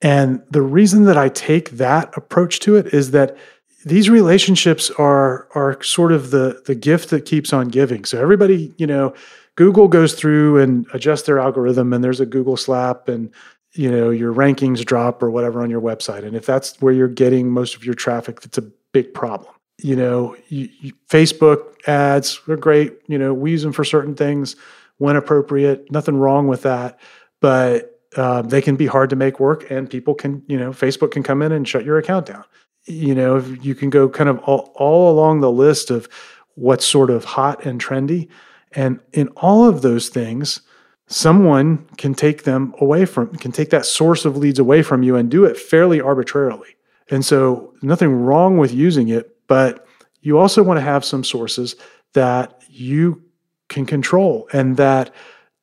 And 0.00 0.42
the 0.50 0.62
reason 0.62 1.04
that 1.04 1.16
I 1.16 1.28
take 1.28 1.70
that 1.70 2.16
approach 2.16 2.60
to 2.60 2.76
it 2.76 2.92
is 2.92 3.12
that 3.12 3.36
these 3.84 4.10
relationships 4.10 4.90
are 4.92 5.48
are 5.54 5.80
sort 5.82 6.12
of 6.12 6.30
the 6.30 6.62
the 6.66 6.74
gift 6.74 7.10
that 7.10 7.24
keeps 7.24 7.52
on 7.52 7.68
giving. 7.68 8.04
So 8.04 8.20
everybody, 8.20 8.72
you 8.76 8.86
know, 8.86 9.14
Google 9.56 9.88
goes 9.88 10.14
through 10.14 10.58
and 10.58 10.86
adjusts 10.92 11.22
their 11.22 11.38
algorithm 11.38 11.92
and 11.92 12.02
there's 12.02 12.20
a 12.20 12.26
Google 12.26 12.56
slap 12.56 13.08
and 13.08 13.30
you 13.72 13.90
know 13.90 14.10
your 14.10 14.32
rankings 14.32 14.84
drop 14.84 15.22
or 15.22 15.30
whatever 15.30 15.62
on 15.62 15.70
your 15.70 15.80
website. 15.80 16.24
And 16.24 16.36
if 16.36 16.46
that's 16.46 16.80
where 16.80 16.92
you're 16.92 17.08
getting 17.08 17.50
most 17.50 17.74
of 17.74 17.84
your 17.84 17.94
traffic, 17.94 18.40
that's 18.40 18.58
a 18.58 18.70
big 18.92 19.14
problem 19.14 19.52
you 19.78 19.96
know, 19.96 20.36
you, 20.48 20.68
you, 20.80 20.92
Facebook 21.08 21.74
ads 21.86 22.40
are 22.48 22.56
great. 22.56 22.94
You 23.08 23.18
know, 23.18 23.34
we 23.34 23.52
use 23.52 23.62
them 23.62 23.72
for 23.72 23.84
certain 23.84 24.14
things 24.14 24.56
when 24.98 25.16
appropriate. 25.16 25.90
Nothing 25.90 26.16
wrong 26.16 26.46
with 26.46 26.62
that, 26.62 27.00
but 27.40 28.00
uh, 28.16 28.42
they 28.42 28.60
can 28.60 28.76
be 28.76 28.86
hard 28.86 29.10
to 29.10 29.16
make 29.16 29.40
work, 29.40 29.70
and 29.70 29.88
people 29.88 30.14
can, 30.14 30.42
you 30.46 30.58
know, 30.58 30.70
Facebook 30.70 31.12
can 31.12 31.22
come 31.22 31.42
in 31.42 31.52
and 31.52 31.66
shut 31.66 31.84
your 31.84 31.98
account 31.98 32.26
down. 32.26 32.44
You 32.84 33.14
know, 33.14 33.38
you 33.38 33.74
can 33.74 33.90
go 33.90 34.08
kind 34.08 34.28
of 34.28 34.38
all, 34.40 34.72
all 34.74 35.10
along 35.10 35.40
the 35.40 35.50
list 35.50 35.90
of 35.90 36.08
what's 36.54 36.86
sort 36.86 37.10
of 37.10 37.24
hot 37.24 37.64
and 37.64 37.82
trendy, 37.82 38.28
and 38.72 39.00
in 39.12 39.28
all 39.28 39.68
of 39.68 39.82
those 39.82 40.08
things, 40.08 40.60
someone 41.06 41.86
can 41.96 42.14
take 42.14 42.44
them 42.44 42.74
away 42.80 43.04
from, 43.04 43.34
can 43.36 43.52
take 43.52 43.70
that 43.70 43.86
source 43.86 44.24
of 44.24 44.36
leads 44.36 44.58
away 44.58 44.82
from 44.82 45.02
you 45.02 45.16
and 45.16 45.30
do 45.30 45.44
it 45.44 45.56
fairly 45.56 46.00
arbitrarily. 46.00 46.76
And 47.10 47.24
so, 47.24 47.74
nothing 47.82 48.12
wrong 48.12 48.58
with 48.58 48.72
using 48.72 49.08
it, 49.08 49.31
but 49.46 49.86
you 50.20 50.38
also 50.38 50.62
want 50.62 50.78
to 50.78 50.82
have 50.82 51.04
some 51.04 51.24
sources 51.24 51.76
that 52.12 52.62
you 52.68 53.22
can 53.68 53.86
control 53.86 54.48
and 54.52 54.76
that 54.76 55.14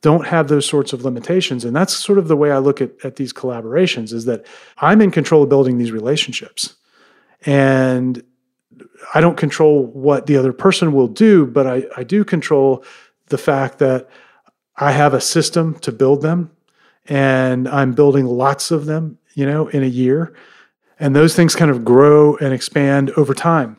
don't 0.01 0.27
have 0.27 0.47
those 0.47 0.65
sorts 0.65 0.93
of 0.93 1.03
limitations. 1.03 1.65
And 1.65 1.75
that's 1.75 1.93
sort 1.93 2.17
of 2.17 2.27
the 2.27 2.37
way 2.37 2.51
I 2.51 2.57
look 2.57 2.81
at, 2.81 2.91
at 3.03 3.17
these 3.17 3.33
collaborations 3.33 4.13
is 4.13 4.25
that 4.25 4.45
I'm 4.77 5.01
in 5.01 5.11
control 5.11 5.43
of 5.43 5.49
building 5.49 5.77
these 5.77 5.91
relationships. 5.91 6.75
And 7.45 8.23
I 9.13 9.21
don't 9.21 9.37
control 9.37 9.85
what 9.87 10.25
the 10.25 10.37
other 10.37 10.53
person 10.53 10.93
will 10.93 11.07
do, 11.07 11.45
but 11.45 11.67
I, 11.67 11.83
I 11.97 12.03
do 12.03 12.23
control 12.23 12.83
the 13.27 13.37
fact 13.37 13.79
that 13.79 14.09
I 14.77 14.91
have 14.91 15.13
a 15.13 15.21
system 15.21 15.77
to 15.79 15.91
build 15.91 16.21
them 16.21 16.51
and 17.07 17.67
I'm 17.67 17.93
building 17.93 18.25
lots 18.25 18.71
of 18.71 18.85
them, 18.85 19.17
you 19.33 19.45
know, 19.45 19.67
in 19.67 19.83
a 19.83 19.87
year. 19.87 20.33
And 20.99 21.15
those 21.15 21.35
things 21.35 21.55
kind 21.55 21.71
of 21.71 21.85
grow 21.85 22.35
and 22.37 22.53
expand 22.53 23.11
over 23.11 23.33
time. 23.33 23.77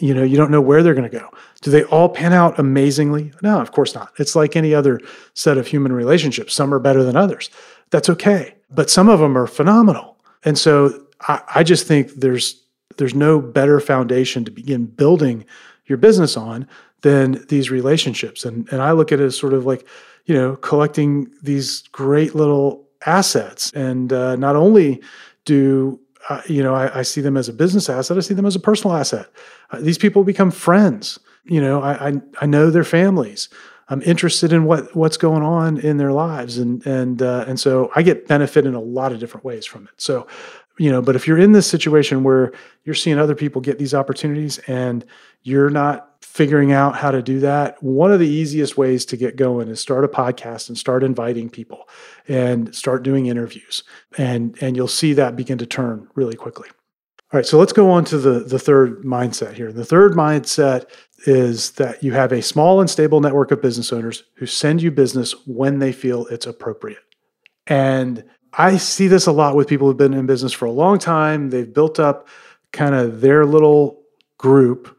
You 0.00 0.12
know, 0.12 0.24
you 0.24 0.36
don't 0.36 0.50
know 0.50 0.60
where 0.60 0.82
they're 0.82 0.94
going 0.94 1.08
to 1.08 1.18
go. 1.18 1.30
Do 1.62 1.70
they 1.70 1.84
all 1.84 2.08
pan 2.08 2.32
out 2.32 2.58
amazingly? 2.58 3.32
No, 3.42 3.60
of 3.60 3.72
course 3.72 3.94
not. 3.94 4.12
It's 4.18 4.34
like 4.34 4.56
any 4.56 4.74
other 4.74 5.00
set 5.34 5.56
of 5.56 5.66
human 5.66 5.92
relationships. 5.92 6.54
Some 6.54 6.74
are 6.74 6.80
better 6.80 7.04
than 7.04 7.16
others. 7.16 7.48
That's 7.90 8.10
okay. 8.10 8.54
But 8.70 8.90
some 8.90 9.08
of 9.08 9.20
them 9.20 9.38
are 9.38 9.46
phenomenal. 9.46 10.16
And 10.44 10.58
so 10.58 11.06
I, 11.28 11.40
I 11.54 11.62
just 11.62 11.86
think 11.86 12.10
there's 12.14 12.60
there's 12.96 13.14
no 13.14 13.40
better 13.40 13.80
foundation 13.80 14.44
to 14.44 14.50
begin 14.50 14.86
building 14.86 15.44
your 15.86 15.98
business 15.98 16.36
on 16.36 16.68
than 17.02 17.44
these 17.48 17.70
relationships. 17.70 18.44
And 18.44 18.68
and 18.72 18.82
I 18.82 18.92
look 18.92 19.12
at 19.12 19.20
it 19.20 19.24
as 19.24 19.38
sort 19.38 19.54
of 19.54 19.64
like, 19.64 19.86
you 20.26 20.34
know, 20.34 20.56
collecting 20.56 21.30
these 21.42 21.82
great 21.92 22.34
little 22.34 22.86
assets. 23.06 23.70
And 23.72 24.12
uh, 24.12 24.36
not 24.36 24.56
only 24.56 25.02
do 25.44 26.00
uh, 26.28 26.40
you 26.46 26.62
know, 26.62 26.74
I, 26.74 27.00
I, 27.00 27.02
see 27.02 27.20
them 27.20 27.36
as 27.36 27.48
a 27.48 27.52
business 27.52 27.88
asset. 27.90 28.16
I 28.16 28.20
see 28.20 28.34
them 28.34 28.46
as 28.46 28.56
a 28.56 28.60
personal 28.60 28.96
asset. 28.96 29.28
Uh, 29.70 29.80
these 29.80 29.98
people 29.98 30.24
become 30.24 30.50
friends. 30.50 31.18
You 31.44 31.60
know, 31.60 31.82
I, 31.82 32.08
I, 32.08 32.12
I 32.40 32.46
know 32.46 32.70
their 32.70 32.84
families. 32.84 33.48
I'm 33.88 34.00
interested 34.02 34.52
in 34.52 34.64
what 34.64 34.96
what's 34.96 35.18
going 35.18 35.42
on 35.42 35.78
in 35.78 35.98
their 35.98 36.12
lives, 36.12 36.56
and 36.56 36.84
and 36.86 37.20
uh, 37.20 37.44
and 37.46 37.60
so 37.60 37.90
I 37.94 38.02
get 38.02 38.26
benefit 38.26 38.64
in 38.64 38.74
a 38.74 38.80
lot 38.80 39.12
of 39.12 39.20
different 39.20 39.44
ways 39.44 39.66
from 39.66 39.84
it. 39.84 39.92
So, 39.98 40.26
you 40.78 40.90
know, 40.90 41.02
but 41.02 41.16
if 41.16 41.26
you're 41.26 41.38
in 41.38 41.52
this 41.52 41.66
situation 41.66 42.24
where 42.24 42.52
you're 42.84 42.94
seeing 42.94 43.18
other 43.18 43.34
people 43.34 43.60
get 43.60 43.78
these 43.78 43.92
opportunities 43.92 44.58
and 44.60 45.04
you're 45.42 45.68
not 45.68 46.13
figuring 46.24 46.72
out 46.72 46.96
how 46.96 47.10
to 47.10 47.22
do 47.22 47.38
that, 47.40 47.80
one 47.82 48.10
of 48.10 48.18
the 48.18 48.26
easiest 48.26 48.78
ways 48.78 49.04
to 49.04 49.16
get 49.16 49.36
going 49.36 49.68
is 49.68 49.78
start 49.78 50.04
a 50.04 50.08
podcast 50.08 50.68
and 50.68 50.76
start 50.76 51.04
inviting 51.04 51.50
people 51.50 51.86
and 52.26 52.74
start 52.74 53.02
doing 53.02 53.26
interviews. 53.26 53.84
And, 54.16 54.56
and 54.60 54.74
you'll 54.74 54.88
see 54.88 55.12
that 55.12 55.36
begin 55.36 55.58
to 55.58 55.66
turn 55.66 56.08
really 56.14 56.34
quickly. 56.34 56.68
All 57.32 57.38
right, 57.38 57.46
so 57.46 57.58
let's 57.58 57.72
go 57.72 57.90
on 57.90 58.04
to 58.06 58.18
the, 58.18 58.40
the 58.40 58.58
third 58.58 59.02
mindset 59.02 59.52
here. 59.52 59.70
The 59.70 59.84
third 59.84 60.12
mindset 60.12 60.86
is 61.26 61.72
that 61.72 62.02
you 62.02 62.12
have 62.12 62.32
a 62.32 62.42
small 62.42 62.80
and 62.80 62.88
stable 62.88 63.20
network 63.20 63.50
of 63.50 63.60
business 63.60 63.92
owners 63.92 64.24
who 64.36 64.46
send 64.46 64.82
you 64.82 64.90
business 64.90 65.34
when 65.46 65.78
they 65.78 65.92
feel 65.92 66.26
it's 66.26 66.46
appropriate. 66.46 67.02
And 67.66 68.24
I 68.54 68.78
see 68.78 69.08
this 69.08 69.26
a 69.26 69.32
lot 69.32 69.56
with 69.56 69.68
people 69.68 69.86
who've 69.86 69.96
been 69.96 70.14
in 70.14 70.26
business 70.26 70.52
for 70.52 70.64
a 70.64 70.72
long 70.72 70.98
time. 70.98 71.50
They've 71.50 71.72
built 71.72 72.00
up 72.00 72.28
kind 72.72 72.94
of 72.94 73.20
their 73.20 73.44
little 73.44 74.02
group 74.38 74.96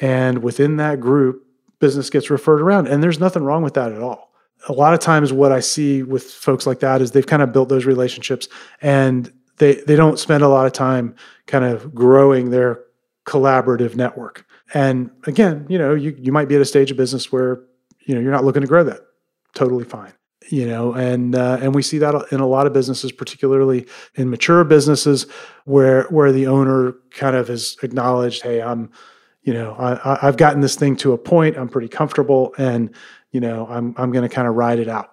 and 0.00 0.42
within 0.42 0.76
that 0.76 1.00
group, 1.00 1.44
business 1.78 2.10
gets 2.10 2.30
referred 2.30 2.60
around. 2.60 2.88
And 2.88 3.02
there's 3.02 3.20
nothing 3.20 3.44
wrong 3.44 3.62
with 3.62 3.74
that 3.74 3.92
at 3.92 4.00
all. 4.00 4.32
A 4.68 4.72
lot 4.72 4.94
of 4.94 5.00
times, 5.00 5.32
what 5.32 5.52
I 5.52 5.60
see 5.60 6.02
with 6.02 6.24
folks 6.24 6.66
like 6.66 6.80
that 6.80 7.02
is 7.02 7.10
they've 7.10 7.26
kind 7.26 7.42
of 7.42 7.52
built 7.52 7.68
those 7.68 7.84
relationships 7.84 8.48
and 8.80 9.30
they, 9.58 9.74
they 9.86 9.94
don't 9.94 10.18
spend 10.18 10.42
a 10.42 10.48
lot 10.48 10.66
of 10.66 10.72
time 10.72 11.14
kind 11.46 11.64
of 11.64 11.94
growing 11.94 12.50
their 12.50 12.80
collaborative 13.26 13.94
network. 13.94 14.46
And 14.72 15.10
again, 15.26 15.66
you 15.68 15.78
know, 15.78 15.94
you, 15.94 16.16
you 16.18 16.32
might 16.32 16.48
be 16.48 16.54
at 16.54 16.60
a 16.60 16.64
stage 16.64 16.90
of 16.90 16.96
business 16.96 17.30
where, 17.30 17.62
you 18.06 18.14
know, 18.14 18.20
you're 18.20 18.32
not 18.32 18.44
looking 18.44 18.62
to 18.62 18.68
grow 18.68 18.84
that. 18.84 19.00
Totally 19.54 19.84
fine 19.84 20.12
you 20.50 20.66
know 20.66 20.92
and 20.92 21.34
uh, 21.34 21.58
and 21.60 21.74
we 21.74 21.82
see 21.82 21.98
that 21.98 22.14
in 22.30 22.40
a 22.40 22.46
lot 22.46 22.66
of 22.66 22.72
businesses 22.72 23.12
particularly 23.12 23.86
in 24.14 24.28
mature 24.28 24.64
businesses 24.64 25.26
where 25.64 26.04
where 26.04 26.32
the 26.32 26.46
owner 26.46 26.94
kind 27.10 27.36
of 27.36 27.48
has 27.48 27.76
acknowledged 27.82 28.42
hey 28.42 28.60
i'm 28.60 28.90
you 29.44 29.52
know, 29.52 29.74
I, 29.78 30.26
I've 30.26 30.36
gotten 30.36 30.60
this 30.60 30.74
thing 30.74 30.96
to 30.96 31.12
a 31.12 31.18
point. 31.18 31.56
I'm 31.56 31.68
pretty 31.68 31.88
comfortable, 31.88 32.54
and 32.58 32.90
you 33.30 33.40
know, 33.40 33.66
I'm 33.68 33.94
I'm 33.96 34.10
going 34.10 34.28
to 34.28 34.34
kind 34.34 34.48
of 34.48 34.54
ride 34.54 34.78
it 34.78 34.88
out. 34.88 35.10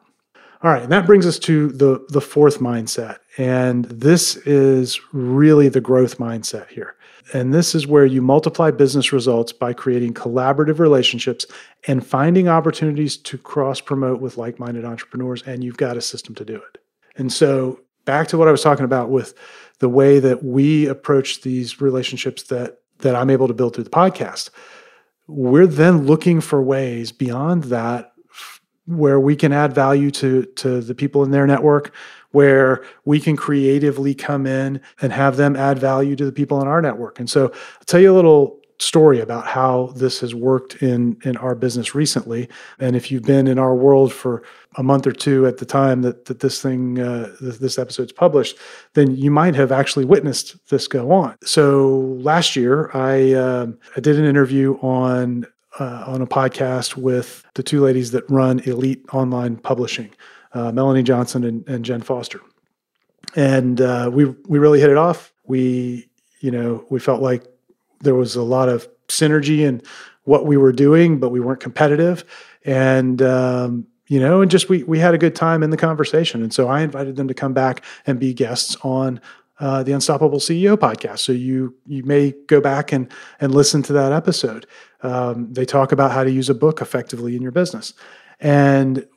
All 0.64 0.72
right, 0.72 0.84
and 0.84 0.92
that 0.92 1.06
brings 1.06 1.26
us 1.26 1.38
to 1.40 1.70
the 1.70 2.06
the 2.10 2.22
fourth 2.22 2.60
mindset, 2.60 3.18
and 3.38 3.86
this 3.86 4.38
is 4.38 5.00
really 5.12 5.70
the 5.70 5.82
growth 5.82 6.18
mindset 6.18 6.68
here. 6.70 6.96
And 7.34 7.54
this 7.54 7.74
is 7.76 7.88
where 7.88 8.06
you 8.06 8.22
multiply 8.22 8.72
business 8.72 9.14
results 9.14 9.54
by 9.54 9.74
creating 9.74 10.14
collaborative 10.14 10.80
relationships 10.80 11.46
and 11.88 12.06
finding 12.06 12.48
opportunities 12.48 13.16
to 13.18 13.38
cross 13.38 13.80
promote 13.80 14.20
with 14.20 14.38
like 14.38 14.60
minded 14.60 14.86
entrepreneurs. 14.86 15.42
And 15.44 15.64
you've 15.64 15.78
got 15.78 15.98
a 15.98 16.02
system 16.02 16.36
to 16.36 16.46
do 16.46 16.56
it. 16.56 16.82
And 17.16 17.32
so, 17.32 17.80
back 18.06 18.28
to 18.30 18.38
what 18.38 18.48
I 18.48 18.52
was 18.52 18.64
talking 18.64 18.86
about 18.86 19.10
with 19.10 19.34
the 19.80 19.90
way 19.90 20.20
that 20.20 20.44
we 20.44 20.88
approach 20.88 21.42
these 21.42 21.82
relationships 21.82 22.44
that, 22.44 22.80
that 23.02 23.16
I'm 23.16 23.30
able 23.30 23.48
to 23.48 23.54
build 23.54 23.76
through 23.76 23.86
the 23.86 23.90
podcast, 23.90 24.50
we're 25.28 25.68
then 25.68 26.06
looking 26.06 26.42
for 26.42 26.62
ways 26.62 27.12
beyond 27.12 27.66
that 27.66 28.14
where 28.86 29.20
we 29.20 29.36
can 29.36 29.54
add 29.54 29.74
value 29.74 30.12
to, 30.12 30.44
to 30.56 30.82
the 30.82 30.96
people 30.96 31.24
in 31.24 31.32
their 31.32 31.48
network 31.48 31.94
where 32.32 32.84
we 33.06 33.20
can 33.20 33.36
creatively 33.36 34.14
come 34.14 34.46
in 34.46 34.82
and 35.02 35.14
have 35.14 35.38
them 35.38 35.56
add 35.56 35.78
value 35.78 36.16
to 36.16 36.26
the 36.26 36.32
people 36.32 36.62
in 36.62 36.68
our 36.68 36.82
network. 36.82 37.20
And 37.20 37.30
so 37.30 37.46
I'll 37.46 37.86
tell 37.86 38.00
you 38.00 38.12
a 38.12 38.16
little 38.16 38.61
story 38.82 39.20
about 39.20 39.46
how 39.46 39.94
this 39.96 40.20
has 40.22 40.34
worked 40.34 40.82
in 40.82 41.18
in 41.24 41.38
our 41.38 41.56
business 41.56 41.94
recently. 41.94 42.50
And 42.80 42.96
if 42.96 43.12
you've 43.12 43.24
been 43.24 43.48
in 43.48 43.60
our 43.60 43.76
world 43.76 44.12
for 44.12 44.44
a 44.76 44.84
month 44.84 45.06
or 45.06 45.12
two 45.12 45.46
at 45.46 45.58
the 45.58 45.66
time 45.66 46.02
that 46.02 46.26
that 46.26 46.40
this 46.40 46.62
thing 46.62 47.00
uh, 47.00 47.36
this 47.40 47.78
episode's 47.78 48.12
published, 48.12 48.58
then 48.94 49.16
you 49.16 49.30
might 49.30 49.56
have 49.56 49.72
actually 49.72 50.06
witnessed 50.06 50.58
this 50.70 50.88
go 50.88 51.12
on. 51.12 51.38
So 51.44 52.18
last 52.20 52.56
year, 52.56 52.90
I 52.94 53.34
uh, 53.34 53.68
I 53.96 54.00
did 54.00 54.18
an 54.18 54.26
interview 54.26 54.78
on 54.82 55.46
uh, 55.80 56.04
on 56.08 56.22
a 56.22 56.28
podcast 56.28 56.98
with 56.98 57.46
the 57.54 57.64
two 57.64 57.82
ladies 57.82 58.12
that 58.12 58.30
run 58.30 58.60
Elite 58.62 59.06
Online 59.14 59.58
Publishing 59.58 60.10
uh, 60.54 60.72
Melanie 60.72 61.04
Johnson 61.04 61.44
and, 61.44 61.68
and, 61.68 61.86
Jen 61.86 62.02
Foster. 62.02 62.42
And 63.36 63.80
uh, 63.80 64.10
we 64.12 64.26
we 64.48 64.60
really 64.60 64.80
hit 64.80 64.90
it 64.90 64.98
off. 64.98 65.32
We 65.46 66.10
you 66.40 66.52
know 66.52 66.86
we 66.90 67.00
felt 67.00 67.22
like 67.22 67.46
there 68.02 68.16
was 68.16 68.36
a 68.36 68.44
lot 68.44 68.70
of 68.70 68.88
synergy 69.08 69.60
in 69.60 69.82
what 70.24 70.46
we 70.46 70.58
were 70.58 70.72
doing, 70.72 71.20
but 71.20 71.30
we 71.30 71.40
weren't 71.40 71.60
competitive. 71.60 72.24
And 72.66 73.22
um, 73.22 73.88
you 74.08 74.20
know, 74.20 74.42
and 74.42 74.52
just 74.52 74.70
we 74.70 74.84
we 74.84 75.00
had 75.00 75.14
a 75.14 75.18
good 75.18 75.36
time 75.36 75.64
in 75.64 75.70
the 75.70 75.78
conversation. 75.78 76.44
And 76.44 76.54
so 76.54 76.68
I 76.68 76.82
invited 76.82 77.16
them 77.16 77.28
to 77.28 77.34
come 77.34 77.54
back 77.54 77.84
and 78.06 78.20
be 78.20 78.34
guests 78.34 78.76
on 78.84 79.22
uh, 79.60 79.84
the 79.84 79.94
Unstoppable 79.94 80.40
CEO 80.40 80.76
podcast. 80.76 81.20
So 81.20 81.32
you 81.32 81.76
you 81.86 82.04
may 82.04 82.34
go 82.48 82.60
back 82.60 82.92
and 82.92 83.12
and 83.40 83.54
listen 83.54 83.82
to 83.84 83.94
that 83.94 84.12
episode. 84.12 84.66
Um, 85.02 85.54
they 85.54 85.66
talk 85.66 85.92
about 85.92 86.12
how 86.12 86.24
to 86.24 86.32
use 86.32 86.50
a 86.50 86.56
book 86.56 86.82
effectively 86.82 87.36
in 87.36 87.42
your 87.42 87.52
business, 87.52 87.94
and 88.40 89.08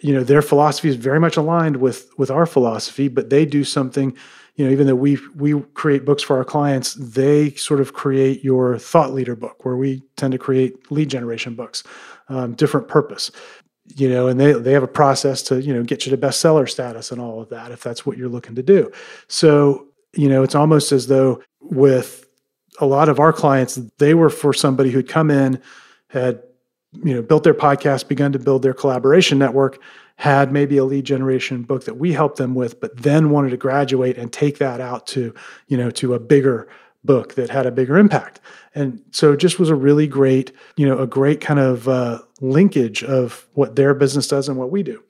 you 0.00 0.14
know 0.14 0.22
their 0.22 0.42
philosophy 0.42 0.88
is 0.88 0.96
very 0.96 1.20
much 1.20 1.36
aligned 1.36 1.76
with 1.76 2.10
with 2.18 2.30
our 2.30 2.44
philosophy 2.44 3.08
but 3.08 3.30
they 3.30 3.46
do 3.46 3.64
something 3.64 4.14
you 4.60 4.66
know 4.66 4.70
even 4.70 4.86
though 4.86 4.94
we 4.94 5.18
we 5.34 5.58
create 5.72 6.04
books 6.04 6.22
for 6.22 6.36
our 6.36 6.44
clients 6.44 6.92
they 6.94 7.50
sort 7.54 7.80
of 7.80 7.94
create 7.94 8.44
your 8.44 8.78
thought 8.78 9.14
leader 9.14 9.34
book 9.34 9.64
where 9.64 9.76
we 9.76 10.02
tend 10.16 10.32
to 10.32 10.38
create 10.38 10.92
lead 10.92 11.08
generation 11.08 11.54
books 11.54 11.82
um, 12.28 12.52
different 12.54 12.86
purpose 12.86 13.30
you 13.96 14.08
know 14.08 14.28
and 14.28 14.38
they 14.38 14.52
they 14.52 14.72
have 14.72 14.82
a 14.82 14.88
process 14.88 15.42
to 15.42 15.60
you 15.62 15.72
know 15.72 15.82
get 15.82 16.06
you 16.06 16.10
to 16.10 16.18
bestseller 16.18 16.68
status 16.68 17.10
and 17.10 17.20
all 17.20 17.40
of 17.40 17.48
that 17.48 17.72
if 17.72 17.82
that's 17.82 18.04
what 18.04 18.16
you're 18.16 18.28
looking 18.28 18.54
to 18.54 18.62
do. 18.62 18.90
So 19.28 19.86
you 20.14 20.28
know 20.28 20.42
it's 20.42 20.54
almost 20.54 20.92
as 20.92 21.06
though 21.06 21.42
with 21.60 22.26
a 22.80 22.86
lot 22.86 23.08
of 23.08 23.18
our 23.18 23.32
clients 23.32 23.76
they 23.98 24.14
were 24.14 24.30
for 24.30 24.52
somebody 24.52 24.90
who'd 24.90 25.08
come 25.08 25.30
in 25.30 25.60
had 26.08 26.42
you 27.04 27.14
know 27.14 27.22
built 27.22 27.44
their 27.44 27.54
podcast 27.54 28.08
begun 28.08 28.32
to 28.32 28.38
build 28.38 28.62
their 28.62 28.74
collaboration 28.74 29.38
network 29.38 29.80
had 30.20 30.52
maybe 30.52 30.76
a 30.76 30.84
lead 30.84 31.06
generation 31.06 31.62
book 31.62 31.84
that 31.86 31.96
we 31.96 32.12
helped 32.12 32.36
them 32.36 32.54
with 32.54 32.78
but 32.78 32.94
then 32.94 33.30
wanted 33.30 33.48
to 33.48 33.56
graduate 33.56 34.18
and 34.18 34.30
take 34.30 34.58
that 34.58 34.78
out 34.78 35.06
to 35.06 35.34
you 35.68 35.78
know 35.78 35.90
to 35.90 36.12
a 36.12 36.20
bigger 36.20 36.68
book 37.02 37.36
that 37.36 37.48
had 37.48 37.64
a 37.64 37.70
bigger 37.70 37.96
impact. 37.96 38.38
And 38.74 39.02
so 39.12 39.32
it 39.32 39.38
just 39.38 39.58
was 39.58 39.70
a 39.70 39.74
really 39.74 40.06
great 40.06 40.52
you 40.76 40.86
know 40.86 40.98
a 40.98 41.06
great 41.06 41.40
kind 41.40 41.58
of 41.58 41.88
uh, 41.88 42.20
linkage 42.42 43.02
of 43.02 43.48
what 43.54 43.76
their 43.76 43.94
business 43.94 44.28
does 44.28 44.46
and 44.46 44.58
what 44.58 44.70
we 44.70 44.82
do. 44.82 45.02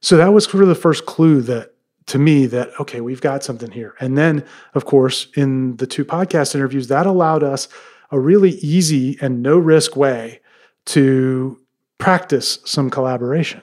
So 0.00 0.16
that 0.16 0.32
was 0.32 0.44
sort 0.44 0.64
of 0.64 0.68
the 0.68 0.74
first 0.74 1.06
clue 1.06 1.40
that 1.42 1.74
to 2.06 2.18
me 2.18 2.46
that 2.46 2.70
okay 2.80 3.00
we've 3.00 3.20
got 3.20 3.44
something 3.44 3.70
here. 3.70 3.94
And 4.00 4.18
then 4.18 4.44
of 4.74 4.86
course 4.86 5.28
in 5.36 5.76
the 5.76 5.86
two 5.86 6.04
podcast 6.04 6.56
interviews 6.56 6.88
that 6.88 7.06
allowed 7.06 7.44
us 7.44 7.68
a 8.10 8.18
really 8.18 8.54
easy 8.58 9.18
and 9.20 9.40
no 9.40 9.56
risk 9.56 9.94
way 9.94 10.40
to 10.86 11.60
practice 11.98 12.58
some 12.64 12.90
collaboration. 12.90 13.62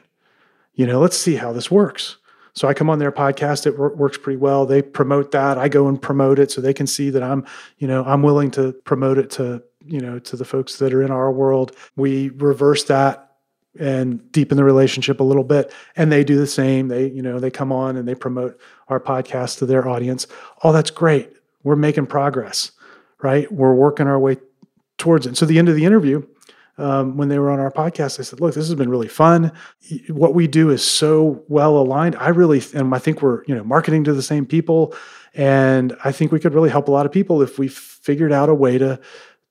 You 0.75 0.87
know, 0.87 0.99
let's 0.99 1.17
see 1.17 1.35
how 1.35 1.53
this 1.53 1.69
works. 1.69 2.17
So 2.55 2.67
I 2.67 2.73
come 2.73 2.89
on 2.89 2.99
their 2.99 3.11
podcast. 3.11 3.65
It 3.65 3.77
works 3.77 4.17
pretty 4.17 4.37
well. 4.37 4.65
They 4.65 4.81
promote 4.81 5.31
that. 5.31 5.57
I 5.57 5.67
go 5.69 5.87
and 5.87 5.99
promote 5.99 6.37
it 6.37 6.51
so 6.51 6.61
they 6.61 6.73
can 6.73 6.85
see 6.85 7.09
that 7.09 7.23
I'm, 7.23 7.45
you 7.79 7.87
know, 7.87 8.03
I'm 8.03 8.21
willing 8.21 8.51
to 8.51 8.73
promote 8.83 9.17
it 9.17 9.31
to, 9.31 9.63
you 9.85 9.99
know, 9.99 10.19
to 10.19 10.37
the 10.37 10.45
folks 10.45 10.77
that 10.77 10.93
are 10.93 11.01
in 11.01 11.09
our 11.09 11.31
world. 11.31 11.75
We 11.95 12.29
reverse 12.29 12.83
that 12.85 13.31
and 13.79 14.31
deepen 14.31 14.55
the 14.55 14.63
relationship 14.63 15.19
a 15.19 15.23
little 15.23 15.43
bit. 15.43 15.73
And 15.95 16.11
they 16.11 16.23
do 16.23 16.37
the 16.37 16.45
same. 16.45 16.89
They, 16.89 17.09
you 17.09 17.23
know, 17.23 17.39
they 17.39 17.49
come 17.49 17.71
on 17.71 17.97
and 17.97 18.07
they 18.07 18.13
promote 18.13 18.59
our 18.87 18.99
podcast 18.99 19.57
to 19.57 19.65
their 19.65 19.87
audience. 19.87 20.27
Oh, 20.63 20.71
that's 20.71 20.91
great. 20.91 21.33
We're 21.63 21.75
making 21.75 22.05
progress, 22.05 22.71
right? 23.23 23.51
We're 23.51 23.73
working 23.73 24.05
our 24.05 24.19
way 24.19 24.37
towards 24.99 25.25
it. 25.25 25.37
So 25.37 25.47
the 25.47 25.57
end 25.57 25.69
of 25.69 25.75
the 25.75 25.85
interview, 25.85 26.23
um, 26.77 27.17
when 27.17 27.29
they 27.29 27.37
were 27.37 27.51
on 27.51 27.59
our 27.59 27.71
podcast, 27.71 28.19
I 28.19 28.23
said, 28.23 28.39
"Look, 28.39 28.55
this 28.55 28.67
has 28.67 28.75
been 28.75 28.89
really 28.89 29.07
fun. 29.07 29.51
What 30.09 30.33
we 30.33 30.47
do 30.47 30.69
is 30.69 30.83
so 30.83 31.43
well 31.47 31.77
aligned. 31.77 32.15
I 32.15 32.29
really, 32.29 32.63
and 32.73 32.93
I 32.93 32.99
think 32.99 33.21
we're 33.21 33.43
you 33.45 33.55
know 33.55 33.63
marketing 33.63 34.03
to 34.05 34.13
the 34.13 34.23
same 34.23 34.45
people, 34.45 34.95
and 35.33 35.95
I 36.03 36.11
think 36.11 36.31
we 36.31 36.39
could 36.39 36.53
really 36.53 36.69
help 36.69 36.87
a 36.87 36.91
lot 36.91 37.05
of 37.05 37.11
people 37.11 37.41
if 37.41 37.59
we 37.59 37.67
figured 37.67 38.31
out 38.31 38.49
a 38.49 38.55
way 38.55 38.77
to 38.77 38.99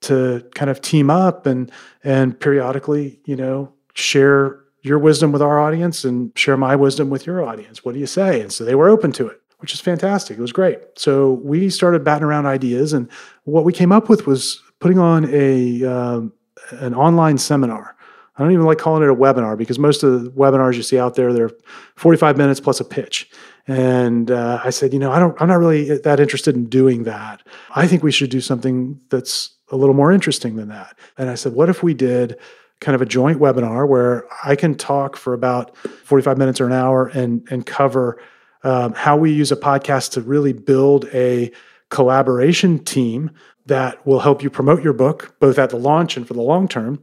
to 0.03 0.45
kind 0.55 0.71
of 0.71 0.81
team 0.81 1.11
up 1.11 1.47
and 1.47 1.71
and 2.03 2.39
periodically, 2.39 3.21
you 3.25 3.37
know, 3.37 3.73
share 3.95 4.59
your 4.83 4.99
wisdom 4.99 5.31
with 5.31 5.43
our 5.43 5.61
audience 5.61 6.05
and 6.05 6.37
share 6.37 6.57
my 6.57 6.75
wisdom 6.75 7.09
with 7.09 7.25
your 7.25 7.45
audience. 7.45 7.85
What 7.85 7.95
do 7.95 8.01
you 8.01 8.07
say?" 8.07 8.41
And 8.41 8.53
so 8.53 8.65
they 8.65 8.75
were 8.75 8.89
open 8.89 9.13
to 9.13 9.29
it 9.29 9.39
which 9.59 9.73
is 9.73 9.81
fantastic. 9.81 10.37
It 10.37 10.41
was 10.41 10.51
great. 10.51 10.81
So 10.97 11.35
we 11.45 11.71
started 11.71 12.03
batting 12.03 12.25
around 12.25 12.47
ideas, 12.47 12.93
and 12.93 13.09
what 13.45 13.63
we 13.63 13.73
came 13.73 13.93
up 13.93 14.09
with 14.09 14.27
was 14.27 14.61
putting 14.81 14.99
on 14.99 15.33
a 15.33 15.85
um, 15.85 16.33
an 16.71 16.95
online 16.95 17.39
seminar. 17.39 17.97
I 18.37 18.43
don't 18.43 18.53
even 18.53 18.65
like 18.65 18.79
calling 18.79 19.03
it 19.03 19.11
a 19.11 19.15
webinar 19.15 19.59
because 19.59 19.79
most 19.79 20.03
of 20.03 20.25
the 20.25 20.31
webinars 20.31 20.75
you 20.75 20.83
see 20.83 20.99
out 20.99 21.17
there, 21.17 21.33
they're 21.33 21.51
45 21.97 22.37
minutes 22.39 22.61
plus 22.61 22.81
a 22.81 22.85
pitch. 22.85 23.31
And 23.67 24.31
uh, 24.31 24.61
I 24.65 24.71
said, 24.71 24.93
you 24.93 24.99
know, 24.99 25.13
I 25.13 25.19
don't, 25.19 25.41
I'm 25.41 25.49
not 25.49 25.59
really 25.59 25.99
that 25.99 26.19
interested 26.19 26.57
in 26.57 26.67
doing 26.67 27.05
that. 27.05 27.43
I 27.75 27.87
think 27.87 28.03
we 28.03 28.11
should 28.11 28.31
do 28.31 28.41
something 28.41 28.99
that's 29.11 29.51
a 29.71 29.77
little 29.77 29.95
more 29.95 30.13
interesting 30.13 30.57
than 30.57 30.69
that. 30.69 30.99
And 31.19 31.29
I 31.29 31.35
said, 31.35 31.53
what 31.53 31.69
if 31.69 31.83
we 31.83 31.95
did 31.95 32.39
kind 32.81 32.95
of 32.97 33.03
a 33.03 33.07
joint 33.07 33.39
webinar 33.39 33.89
where 33.89 34.25
I 34.45 34.57
can 34.57 34.75
talk 34.75 35.17
for 35.17 35.35
about 35.35 35.77
45 35.77 36.37
minutes 36.37 36.61
or 36.61 36.67
an 36.67 36.73
hour 36.73 37.07
and 37.07 37.47
and 37.51 37.65
cover 37.65 38.21
um, 38.65 38.93
how 38.95 39.17
we 39.17 39.33
use 39.33 39.53
a 39.53 39.57
podcast 39.57 40.13
to 40.13 40.21
really 40.21 40.53
build 40.53 41.07
a 41.13 41.53
collaboration 41.91 42.79
team 42.83 43.31
that 43.67 44.05
will 44.07 44.21
help 44.21 44.43
you 44.43 44.51
promote 44.51 44.83
your 44.83 44.93
book, 44.93 45.35
both 45.39 45.59
at 45.59 45.71
the 45.71 45.77
launch 45.77 46.17
and 46.17 46.27
for 46.27 46.35
the 46.35 46.43
long 46.43 46.69
term. 46.69 47.03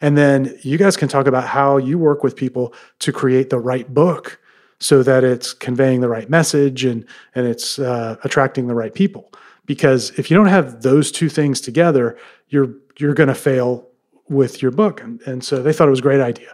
And 0.00 0.16
then 0.16 0.56
you 0.62 0.78
guys 0.78 0.96
can 0.96 1.08
talk 1.08 1.26
about 1.26 1.46
how 1.46 1.76
you 1.76 1.98
work 1.98 2.22
with 2.22 2.36
people 2.36 2.72
to 3.00 3.12
create 3.12 3.50
the 3.50 3.58
right 3.58 3.92
book 3.92 4.40
so 4.78 5.02
that 5.02 5.24
it's 5.24 5.52
conveying 5.52 6.00
the 6.00 6.08
right 6.08 6.30
message 6.30 6.84
and, 6.84 7.04
and 7.34 7.46
it's 7.46 7.78
uh, 7.78 8.16
attracting 8.22 8.68
the 8.68 8.74
right 8.74 8.94
people. 8.94 9.32
Because 9.66 10.10
if 10.18 10.30
you 10.30 10.36
don't 10.36 10.46
have 10.46 10.82
those 10.82 11.10
two 11.10 11.28
things 11.28 11.60
together, 11.60 12.16
you're, 12.48 12.74
you're 12.98 13.14
going 13.14 13.28
to 13.28 13.34
fail 13.34 13.88
with 14.28 14.62
your 14.62 14.70
book. 14.70 15.02
And, 15.02 15.20
and 15.22 15.42
so 15.42 15.62
they 15.62 15.72
thought 15.72 15.88
it 15.88 15.90
was 15.90 15.98
a 15.98 16.02
great 16.02 16.20
idea. 16.20 16.52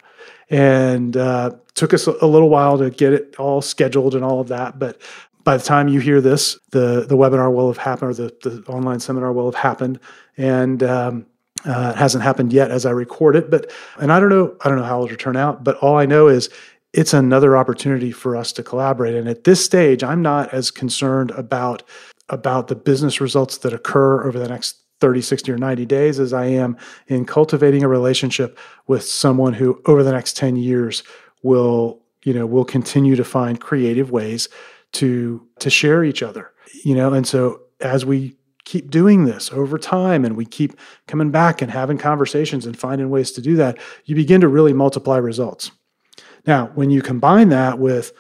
And 0.51 1.17
uh, 1.17 1.51
took 1.75 1.93
us 1.95 2.07
a 2.07 2.27
little 2.27 2.49
while 2.49 2.79
to 2.79 2.91
get 2.91 3.13
it 3.13 3.37
all 3.39 3.61
scheduled 3.61 4.15
and 4.15 4.25
all 4.25 4.41
of 4.41 4.49
that. 4.49 4.79
But 4.79 5.01
by 5.45 5.57
the 5.57 5.63
time 5.63 5.89
you 5.89 6.01
hear 6.01 6.21
this, 6.21 6.59
the 6.71 7.05
the 7.07 7.17
webinar 7.17 7.53
will 7.53 7.69
have 7.69 7.79
happened, 7.79 8.11
or 8.11 8.15
the, 8.15 8.35
the 8.49 8.65
online 8.67 9.01
seminar 9.01 9.33
will 9.33 9.51
have 9.51 9.61
happened, 9.61 10.01
and 10.37 10.83
um, 10.83 11.27
uh, 11.67 11.93
it 11.95 11.99
hasn't 11.99 12.25
happened 12.25 12.53
yet 12.53 12.71
as 12.71 12.87
I 12.87 12.91
record 12.91 13.37
it. 13.37 13.51
But 13.51 13.71
and 13.99 14.13
I 14.13 14.19
don't 14.19 14.31
know, 14.31 14.57
I 14.65 14.69
don't 14.69 14.79
know 14.79 14.85
how 14.85 15.05
it'll 15.05 15.17
turn 15.17 15.37
out. 15.37 15.63
But 15.63 15.77
all 15.77 15.97
I 15.97 16.07
know 16.07 16.29
is 16.29 16.49
it's 16.93 17.13
another 17.13 17.57
opportunity 17.57 18.11
for 18.11 18.37
us 18.37 18.53
to 18.53 18.63
collaborate. 18.63 19.15
And 19.15 19.29
at 19.29 19.45
this 19.45 19.65
stage, 19.65 20.03
I'm 20.03 20.23
not 20.23 20.53
as 20.53 20.71
concerned 20.71 21.31
about 21.33 21.83
about 22.31 22.69
the 22.69 22.75
business 22.75 23.21
results 23.21 23.59
that 23.59 23.75
occur 23.75 24.27
over 24.27 24.39
the 24.39 24.49
next 24.49 24.81
30, 25.01 25.21
60, 25.21 25.53
or 25.53 25.59
90 25.59 25.85
days 25.85 26.19
as 26.19 26.33
I 26.33 26.47
am 26.47 26.79
in 27.09 27.27
cultivating 27.27 27.83
a 27.83 27.89
relationship 27.89 28.59
with 28.87 29.05
someone 29.05 29.53
who 29.53 29.83
over 29.85 30.03
the 30.03 30.13
next 30.13 30.37
10 30.37 30.57
years 30.57 31.03
will, 31.43 32.01
you 32.23 32.33
know, 32.33 32.47
will 32.47 32.65
continue 32.65 33.15
to 33.17 33.25
find 33.25 33.61
creative 33.61 34.11
ways 34.11 34.49
to 34.95 35.47
to 35.59 35.69
share 35.69 36.03
each 36.05 36.23
other 36.23 36.53
you 36.85 36.95
know 36.95 37.13
and 37.13 37.27
so 37.27 37.61
as 37.81 38.07
we 38.07 38.37
keep 38.65 38.91
doing 38.91 39.25
this 39.25 39.53
over 39.53 39.79
time 39.79 40.25
and 40.25 40.37
we 40.37 40.47
keep 40.47 40.79
coming 41.07 41.31
back 41.31 41.61
and 41.61 41.71
having 41.71 41.99
conversations 41.99 42.67
and 42.67 42.79
finding 42.79 43.11
ways 43.11 43.31
to 43.33 43.43
do 43.43 43.57
that, 43.57 43.79
you 44.05 44.15
begin 44.15 44.41
to 44.41 44.49
really 44.49 44.73
multiply 44.73 45.19
results. 45.19 45.71
Now, 46.47 46.67
when 46.75 46.91
you 46.91 47.03
combine 47.03 47.51
that 47.51 47.79
with 47.79 48.13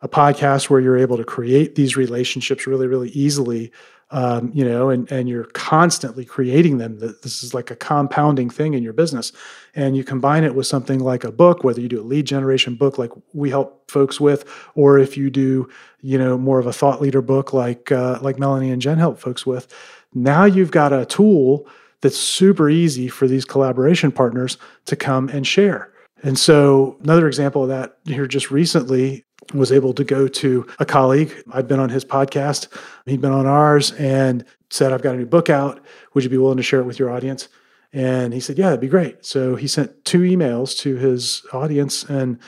a 0.00 0.08
podcast 0.08 0.68
where 0.68 0.80
you're 0.80 0.98
able 0.98 1.16
to 1.16 1.24
create 1.24 1.76
these 1.76 1.96
relationships 1.96 2.66
really, 2.66 2.88
really 2.88 3.10
easily, 3.10 3.70
um, 4.12 4.50
you 4.54 4.64
know, 4.64 4.90
and 4.90 5.10
and 5.10 5.28
you're 5.28 5.46
constantly 5.46 6.24
creating 6.24 6.78
them. 6.78 6.98
This 6.98 7.42
is 7.42 7.54
like 7.54 7.70
a 7.70 7.76
compounding 7.76 8.50
thing 8.50 8.74
in 8.74 8.82
your 8.82 8.92
business, 8.92 9.32
and 9.74 9.96
you 9.96 10.04
combine 10.04 10.44
it 10.44 10.54
with 10.54 10.66
something 10.66 11.00
like 11.00 11.24
a 11.24 11.32
book, 11.32 11.64
whether 11.64 11.80
you 11.80 11.88
do 11.88 12.00
a 12.00 12.04
lead 12.04 12.26
generation 12.26 12.74
book 12.76 12.98
like 12.98 13.10
we 13.32 13.50
help 13.50 13.90
folks 13.90 14.20
with, 14.20 14.44
or 14.74 14.98
if 14.98 15.16
you 15.16 15.30
do, 15.30 15.68
you 16.02 16.18
know, 16.18 16.36
more 16.36 16.58
of 16.58 16.66
a 16.66 16.72
thought 16.72 17.00
leader 17.00 17.22
book 17.22 17.52
like 17.52 17.90
uh, 17.90 18.18
like 18.20 18.38
Melanie 18.38 18.70
and 18.70 18.82
Jen 18.82 18.98
help 18.98 19.18
folks 19.18 19.46
with. 19.46 19.72
Now 20.14 20.44
you've 20.44 20.70
got 20.70 20.92
a 20.92 21.06
tool 21.06 21.66
that's 22.02 22.18
super 22.18 22.68
easy 22.68 23.08
for 23.08 23.26
these 23.26 23.44
collaboration 23.44 24.12
partners 24.12 24.58
to 24.86 24.96
come 24.96 25.28
and 25.30 25.46
share. 25.46 25.91
And 26.22 26.38
so, 26.38 26.96
another 27.02 27.26
example 27.26 27.62
of 27.62 27.68
that 27.68 27.98
here 28.04 28.26
just 28.26 28.50
recently 28.50 29.24
was 29.54 29.72
able 29.72 29.92
to 29.94 30.04
go 30.04 30.28
to 30.28 30.66
a 30.78 30.84
colleague. 30.84 31.34
I'd 31.52 31.68
been 31.68 31.80
on 31.80 31.88
his 31.88 32.04
podcast, 32.04 32.68
he'd 33.06 33.20
been 33.20 33.32
on 33.32 33.46
ours, 33.46 33.92
and 33.92 34.44
said, 34.70 34.92
I've 34.92 35.02
got 35.02 35.14
a 35.14 35.18
new 35.18 35.26
book 35.26 35.50
out. 35.50 35.84
Would 36.14 36.24
you 36.24 36.30
be 36.30 36.38
willing 36.38 36.56
to 36.56 36.62
share 36.62 36.80
it 36.80 36.84
with 36.84 36.98
your 36.98 37.10
audience? 37.10 37.48
And 37.92 38.32
he 38.32 38.40
said, 38.40 38.56
Yeah, 38.56 38.66
that'd 38.66 38.80
be 38.80 38.88
great. 38.88 39.24
So 39.26 39.56
he 39.56 39.66
sent 39.66 40.04
two 40.04 40.20
emails 40.20 40.78
to 40.78 40.96
his 40.96 41.44
audience, 41.52 42.04
and 42.04 42.38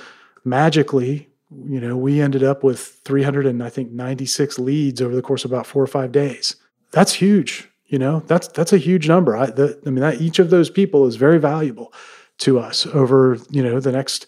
magically, 0.44 1.28
you 1.50 1.80
know, 1.80 1.96
we 1.96 2.20
ended 2.20 2.42
up 2.42 2.64
with 2.64 3.00
300 3.04 3.46
and 3.46 3.62
I 3.62 3.68
think 3.68 3.90
96 3.92 4.58
leads 4.58 5.00
over 5.00 5.14
the 5.14 5.22
course 5.22 5.44
of 5.44 5.52
about 5.52 5.66
four 5.66 5.82
or 5.82 5.86
five 5.86 6.10
days. 6.12 6.56
That's 6.90 7.12
huge. 7.12 7.68
You 7.86 7.98
know, 7.98 8.20
that's 8.26 8.48
that's 8.48 8.72
a 8.72 8.78
huge 8.78 9.08
number. 9.08 9.36
I, 9.36 9.46
the, 9.46 9.78
I 9.86 9.90
mean, 9.90 10.00
that, 10.00 10.20
each 10.20 10.38
of 10.38 10.50
those 10.50 10.70
people 10.70 11.06
is 11.06 11.16
very 11.16 11.38
valuable 11.38 11.92
to 12.38 12.58
us 12.58 12.86
over, 12.86 13.38
you 13.50 13.62
know, 13.62 13.80
the 13.80 13.92
next 13.92 14.26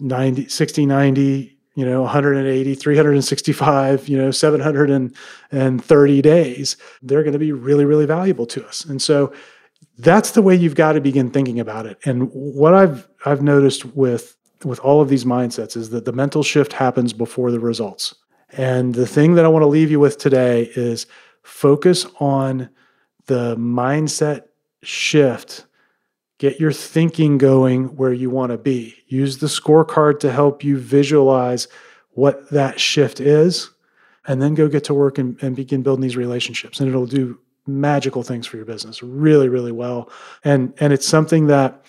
90, 0.00 0.48
60, 0.48 0.86
90, 0.86 1.58
you 1.76 1.84
know, 1.84 2.02
180, 2.02 2.74
365, 2.74 4.08
you 4.08 4.16
know, 4.16 4.30
730 4.30 6.22
days. 6.22 6.76
They're 7.02 7.22
going 7.22 7.32
to 7.32 7.38
be 7.38 7.52
really, 7.52 7.84
really 7.84 8.06
valuable 8.06 8.46
to 8.46 8.64
us. 8.66 8.84
And 8.84 9.00
so 9.02 9.32
that's 9.98 10.32
the 10.32 10.42
way 10.42 10.54
you've 10.54 10.74
got 10.74 10.92
to 10.92 11.00
begin 11.00 11.30
thinking 11.30 11.60
about 11.60 11.86
it. 11.86 11.98
And 12.04 12.30
what 12.32 12.74
I've 12.74 13.08
I've 13.24 13.42
noticed 13.42 13.84
with 13.96 14.36
with 14.64 14.80
all 14.80 15.00
of 15.00 15.08
these 15.08 15.24
mindsets 15.24 15.76
is 15.76 15.90
that 15.90 16.04
the 16.04 16.12
mental 16.12 16.42
shift 16.42 16.72
happens 16.72 17.12
before 17.12 17.50
the 17.50 17.60
results. 17.60 18.14
And 18.52 18.94
the 18.94 19.06
thing 19.06 19.34
that 19.34 19.44
I 19.44 19.48
want 19.48 19.62
to 19.62 19.68
leave 19.68 19.90
you 19.90 20.00
with 20.00 20.18
today 20.18 20.70
is 20.74 21.06
focus 21.42 22.06
on 22.20 22.70
the 23.26 23.56
mindset 23.56 24.44
shift 24.82 25.66
Get 26.44 26.60
your 26.60 26.72
thinking 26.72 27.38
going 27.38 27.96
where 27.96 28.12
you 28.12 28.28
want 28.28 28.52
to 28.52 28.58
be. 28.58 28.94
Use 29.06 29.38
the 29.38 29.46
scorecard 29.46 30.20
to 30.20 30.30
help 30.30 30.62
you 30.62 30.76
visualize 30.76 31.68
what 32.10 32.50
that 32.50 32.78
shift 32.78 33.18
is, 33.18 33.70
and 34.26 34.42
then 34.42 34.52
go 34.52 34.68
get 34.68 34.84
to 34.84 34.92
work 34.92 35.16
and, 35.16 35.42
and 35.42 35.56
begin 35.56 35.82
building 35.82 36.02
these 36.02 36.18
relationships. 36.18 36.80
And 36.80 36.88
it'll 36.90 37.06
do 37.06 37.40
magical 37.66 38.22
things 38.22 38.46
for 38.46 38.58
your 38.58 38.66
business 38.66 39.02
really, 39.02 39.48
really 39.48 39.72
well. 39.72 40.10
And 40.44 40.74
and 40.80 40.92
it's 40.92 41.08
something 41.08 41.46
that 41.46 41.82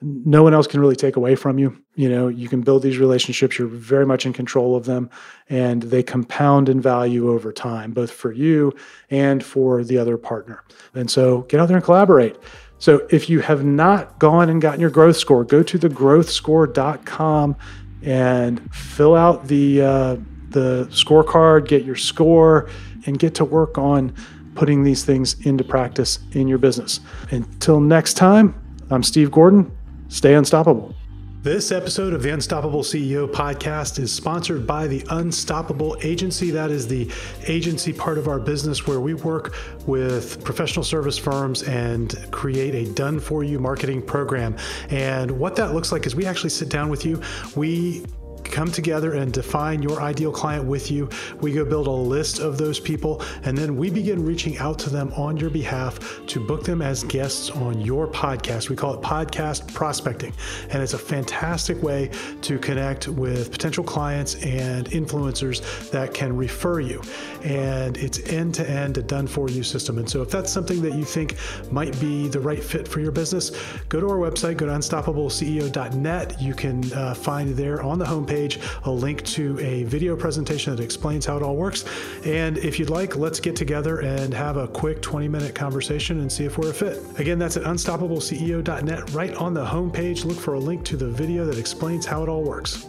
no 0.00 0.44
one 0.44 0.54
else 0.54 0.68
can 0.68 0.78
really 0.78 0.94
take 0.94 1.16
away 1.16 1.34
from 1.34 1.58
you. 1.58 1.76
You 1.96 2.08
know, 2.08 2.28
you 2.28 2.48
can 2.48 2.60
build 2.60 2.84
these 2.84 2.98
relationships, 2.98 3.58
you're 3.58 3.66
very 3.66 4.06
much 4.06 4.24
in 4.24 4.32
control 4.32 4.76
of 4.76 4.84
them, 4.84 5.10
and 5.48 5.82
they 5.82 6.04
compound 6.04 6.68
in 6.68 6.80
value 6.80 7.32
over 7.32 7.52
time, 7.52 7.90
both 7.94 8.12
for 8.12 8.30
you 8.30 8.72
and 9.10 9.44
for 9.44 9.82
the 9.82 9.98
other 9.98 10.16
partner. 10.16 10.62
And 10.94 11.10
so 11.10 11.42
get 11.42 11.58
out 11.58 11.66
there 11.66 11.76
and 11.76 11.84
collaborate. 11.84 12.36
So 12.78 13.06
if 13.10 13.28
you 13.28 13.40
have 13.40 13.64
not 13.64 14.18
gone 14.18 14.48
and 14.48 14.60
gotten 14.60 14.80
your 14.80 14.90
growth 14.90 15.16
score, 15.16 15.44
go 15.44 15.62
to 15.62 15.78
thegrowthscore.com 15.78 17.56
and 18.02 18.74
fill 18.74 19.14
out 19.14 19.48
the 19.48 19.82
uh, 19.82 20.16
the 20.50 20.86
scorecard, 20.90 21.68
get 21.68 21.84
your 21.84 21.96
score, 21.96 22.70
and 23.06 23.18
get 23.18 23.34
to 23.36 23.44
work 23.44 23.76
on 23.76 24.14
putting 24.54 24.82
these 24.82 25.04
things 25.04 25.38
into 25.46 25.62
practice 25.62 26.18
in 26.32 26.48
your 26.48 26.58
business. 26.58 27.00
Until 27.30 27.80
next 27.80 28.14
time, 28.14 28.54
I'm 28.90 29.02
Steve 29.02 29.30
Gordon. 29.30 29.70
Stay 30.08 30.34
unstoppable. 30.34 30.94
This 31.42 31.70
episode 31.70 32.14
of 32.14 32.22
the 32.24 32.30
Unstoppable 32.30 32.82
CEO 32.82 33.30
podcast 33.30 34.00
is 34.00 34.12
sponsored 34.12 34.66
by 34.66 34.88
the 34.88 35.06
Unstoppable 35.10 35.96
Agency. 36.02 36.50
That 36.50 36.72
is 36.72 36.88
the 36.88 37.08
agency 37.46 37.92
part 37.92 38.18
of 38.18 38.26
our 38.26 38.40
business 38.40 38.88
where 38.88 38.98
we 38.98 39.14
work 39.14 39.54
with 39.86 40.42
professional 40.42 40.84
service 40.84 41.16
firms 41.16 41.62
and 41.62 42.26
create 42.32 42.74
a 42.74 42.92
done 42.92 43.20
for 43.20 43.44
you 43.44 43.60
marketing 43.60 44.02
program. 44.02 44.56
And 44.90 45.30
what 45.30 45.54
that 45.56 45.74
looks 45.74 45.92
like 45.92 46.06
is 46.06 46.16
we 46.16 46.26
actually 46.26 46.50
sit 46.50 46.70
down 46.70 46.88
with 46.88 47.06
you. 47.06 47.22
We 47.54 48.04
come 48.44 48.70
together 48.70 49.14
and 49.14 49.32
define 49.32 49.82
your 49.82 50.00
ideal 50.00 50.32
client 50.32 50.64
with 50.64 50.90
you. 50.90 51.08
We 51.40 51.52
go 51.52 51.64
build 51.64 51.86
a 51.86 51.90
list 51.90 52.38
of 52.38 52.58
those 52.58 52.80
people, 52.80 53.22
and 53.44 53.56
then 53.56 53.76
we 53.76 53.90
begin 53.90 54.24
reaching 54.24 54.58
out 54.58 54.78
to 54.80 54.90
them 54.90 55.12
on 55.14 55.36
your 55.36 55.50
behalf 55.50 56.26
to 56.26 56.46
book 56.46 56.64
them 56.64 56.82
as 56.82 57.04
guests 57.04 57.50
on 57.50 57.80
your 57.80 58.06
podcast. 58.06 58.68
We 58.68 58.76
call 58.76 58.94
it 58.94 59.02
podcast 59.02 59.72
prospecting, 59.74 60.32
and 60.70 60.82
it's 60.82 60.94
a 60.94 60.98
fantastic 60.98 61.82
way 61.82 62.10
to 62.42 62.58
connect 62.58 63.08
with 63.08 63.50
potential 63.50 63.84
clients 63.84 64.34
and 64.36 64.86
influencers 64.90 65.90
that 65.90 66.14
can 66.14 66.36
refer 66.36 66.80
you. 66.80 67.02
And 67.44 67.96
it's 67.96 68.18
end 68.30 68.54
to 68.54 68.68
end, 68.68 68.98
a 68.98 69.02
done 69.02 69.26
for 69.26 69.48
you 69.48 69.62
system. 69.62 69.98
And 69.98 70.08
so, 70.08 70.22
if 70.22 70.30
that's 70.30 70.52
something 70.52 70.82
that 70.82 70.94
you 70.94 71.04
think 71.04 71.36
might 71.70 71.98
be 72.00 72.28
the 72.28 72.40
right 72.40 72.62
fit 72.62 72.86
for 72.86 73.00
your 73.00 73.12
business, 73.12 73.50
go 73.88 74.00
to 74.00 74.08
our 74.08 74.16
website, 74.16 74.56
go 74.56 74.66
to 74.66 74.72
unstoppableceo.net. 74.72 76.40
You 76.40 76.54
can 76.54 76.92
uh, 76.92 77.14
find 77.14 77.56
there 77.56 77.82
on 77.82 77.98
the 77.98 78.06
homepage 78.28 78.38
page 78.38 78.58
a 78.84 78.90
link 78.90 79.24
to 79.24 79.58
a 79.60 79.84
video 79.84 80.16
presentation 80.16 80.74
that 80.74 80.82
explains 80.82 81.26
how 81.26 81.36
it 81.36 81.42
all 81.42 81.56
works. 81.56 81.84
And 82.24 82.58
if 82.58 82.78
you'd 82.78 82.90
like, 82.90 83.16
let's 83.16 83.40
get 83.40 83.56
together 83.56 84.00
and 84.00 84.32
have 84.34 84.56
a 84.56 84.68
quick 84.68 85.02
20 85.02 85.28
minute 85.28 85.54
conversation 85.54 86.20
and 86.20 86.30
see 86.30 86.44
if 86.44 86.58
we're 86.58 86.70
a 86.70 86.74
fit. 86.74 87.02
Again, 87.18 87.38
that's 87.38 87.56
at 87.56 87.64
unstoppableceo.net. 87.64 89.10
Right 89.12 89.34
on 89.34 89.54
the 89.54 89.64
homepage, 89.64 90.24
look 90.24 90.38
for 90.38 90.54
a 90.54 90.60
link 90.60 90.84
to 90.86 90.96
the 90.96 91.08
video 91.08 91.44
that 91.44 91.58
explains 91.58 92.06
how 92.06 92.22
it 92.22 92.28
all 92.28 92.42
works. 92.42 92.86